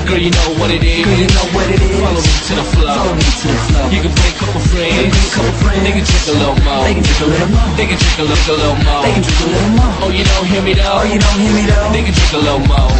girl, 0.07 0.15
you 0.15 0.31
know 0.31 0.55
what 0.63 0.71
it 0.71 0.79
is. 0.79 1.03
Girl, 1.03 1.19
you 1.19 1.27
know 1.27 1.43
what 1.51 1.67
it 1.67 1.75
is. 1.75 1.91
Follow 1.99 2.23
me 2.23 2.31
to 2.47 2.55
the 2.55 2.63
flow. 2.71 2.87
Follow 2.87 3.19
me 3.19 3.27
to 3.27 3.51
the 3.51 3.59
flow. 3.67 3.83
You 3.91 3.99
can 4.07 4.15
bring 4.15 4.31
a 4.31 4.39
couple 4.39 4.63
friends. 4.71 4.95
Bring 4.95 5.11
a 5.11 5.27
couple 5.35 5.51
friends. 5.59 5.83
They 5.83 5.91
can 5.91 6.07
drink 6.07 6.31
a 6.31 6.39
little 6.39 6.55
more. 6.63 6.87
They 6.87 6.95
can 6.95 7.03
drink 7.03 7.19
a 7.19 7.27
little 7.27 7.51
more. 7.51 7.67
They 7.75 7.91
can 7.91 7.99
drink 7.99 8.15
a 8.15 8.31
little, 8.31 8.47
a 8.47 8.55
little 8.63 8.79
more. 8.79 9.03
They 9.03 9.11
can 9.11 9.27
drink 9.27 9.43
a 9.43 9.51
little 9.51 9.75
more. 9.75 10.07
Oh, 10.07 10.11
you 10.15 10.23
don't 10.23 10.47
hear 10.47 10.63
me 10.63 10.71
though. 10.71 10.95
Oh, 10.95 11.03
you 11.03 11.19
don't 11.19 11.35
hear 11.35 11.51
me 11.51 11.67
though. 11.67 11.91
They 11.91 11.99
can 11.99 12.15
drink 12.15 12.31
a 12.31 12.39
little 12.47 12.63
more. 12.63 12.95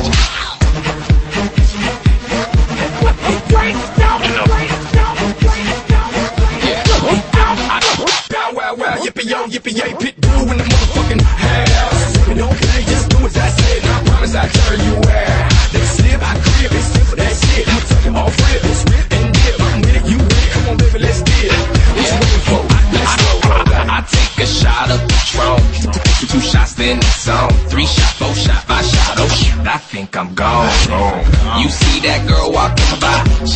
Bow 3.98 4.07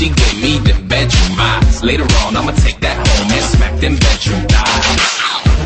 she 0.02 0.10
gave 0.10 0.38
me 0.42 0.58
the 0.66 0.74
bedroom 0.90 1.38
vibes. 1.38 1.86
Later 1.86 2.10
on, 2.26 2.34
I'ma 2.34 2.58
take 2.58 2.82
that 2.82 2.98
home 2.98 3.30
and 3.38 3.46
smack 3.54 3.78
them 3.78 3.94
bedroom 4.02 4.42
thighs. 4.50 4.98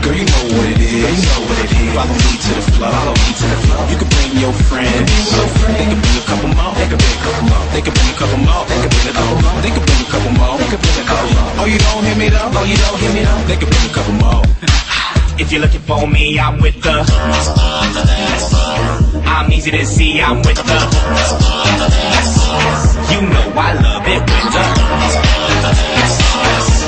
Girl, 0.03 0.11
you 0.11 0.27
know 0.27 0.43
what 0.59 0.67
it 0.75 0.81
is. 0.83 0.91
Girl, 0.91 1.15
you 1.15 1.23
know 1.23 1.41
what 1.47 1.57
it 1.63 1.71
is. 1.71 1.95
Follow 1.95 2.19
me 2.19 2.35
to 2.43 2.51
the 2.51 2.63
floor. 2.75 2.91
Follow 2.91 3.15
me 3.15 3.31
to 3.31 3.45
the 3.47 3.59
floor. 3.63 3.83
You 3.87 3.95
can 3.95 4.09
bring 4.11 4.31
your 4.35 4.51
friends. 4.67 5.07
They 5.07 5.87
can 5.87 5.99
bring 6.03 6.19
a 6.19 6.25
couple 6.27 6.51
more. 6.51 6.75
They 6.75 6.83
can 6.91 6.99
bring 6.99 7.15
a 7.15 7.23
couple 7.23 7.47
more. 7.47 7.63
They 7.71 7.79
can 7.79 7.93
bring 7.95 8.11
a 8.11 8.17
couple 8.19 8.39
more. 8.43 8.63
They 8.67 8.75
can 8.75 8.91
bring 8.91 9.07
a 9.07 9.15
couple 9.15 9.39
more. 9.39 9.55
They 9.63 9.71
can 9.71 9.83
bring 9.87 10.03
a 10.03 10.09
couple 10.11 10.31
more. 10.35 10.55
They 10.59 10.67
can 10.67 10.79
bring 10.83 10.99
a 10.99 11.07
couple 11.07 11.31
more. 11.31 11.51
Oh, 11.55 11.67
you 11.71 11.79
don't 11.79 12.03
hear 12.03 12.17
me 12.19 12.27
though? 12.27 12.59
Oh, 12.59 12.67
you 12.67 12.75
don't 12.75 12.99
hear 12.99 13.13
me 13.15 13.23
though? 13.23 13.39
They 13.47 13.55
can 13.55 13.71
bring 13.71 13.87
a 13.87 13.93
couple 13.95 14.15
more. 14.19 14.43
If 15.35 15.51
you're 15.51 15.59
looking 15.59 15.83
for 15.83 16.07
me, 16.07 16.39
I'm 16.39 16.61
with 16.63 16.79
the. 16.81 16.95
I'm 19.27 19.51
easy 19.51 19.71
to 19.71 19.85
see, 19.85 20.21
I'm 20.21 20.39
with 20.43 20.55
the. 20.59 22.14
Know 23.25 23.53
I 23.55 23.73
love 23.73 24.05
it 24.07 24.21
with 24.21 24.47
the. 24.53 24.63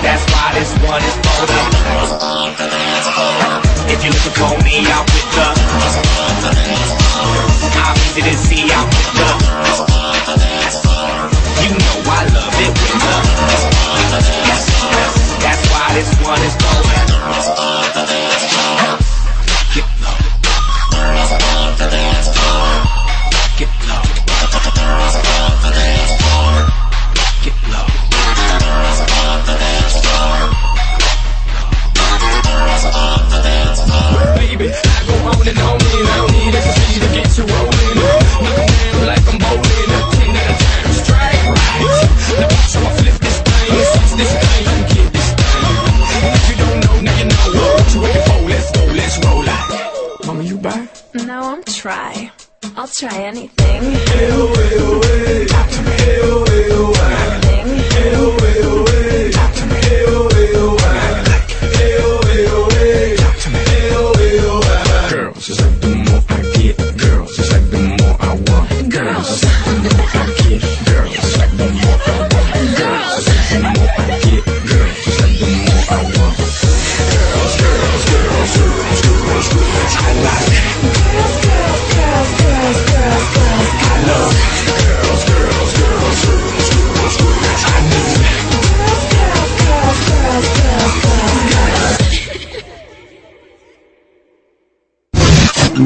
That's 0.04 0.24
why 0.32 0.54
this 0.54 0.72
one 0.86 1.02
is 1.02 1.16
for 1.26 1.46
the. 1.50 1.62
If 3.90 4.04
you're 4.04 4.14
looking 4.14 4.36
for 4.38 4.54
me, 4.64 4.76
I'm 4.86 5.06
with 5.06 5.30
the. 5.34 5.48
I'm 7.82 7.96
easy 7.98 8.22
to 8.22 8.34
see, 8.36 8.72
I'm 8.72 8.97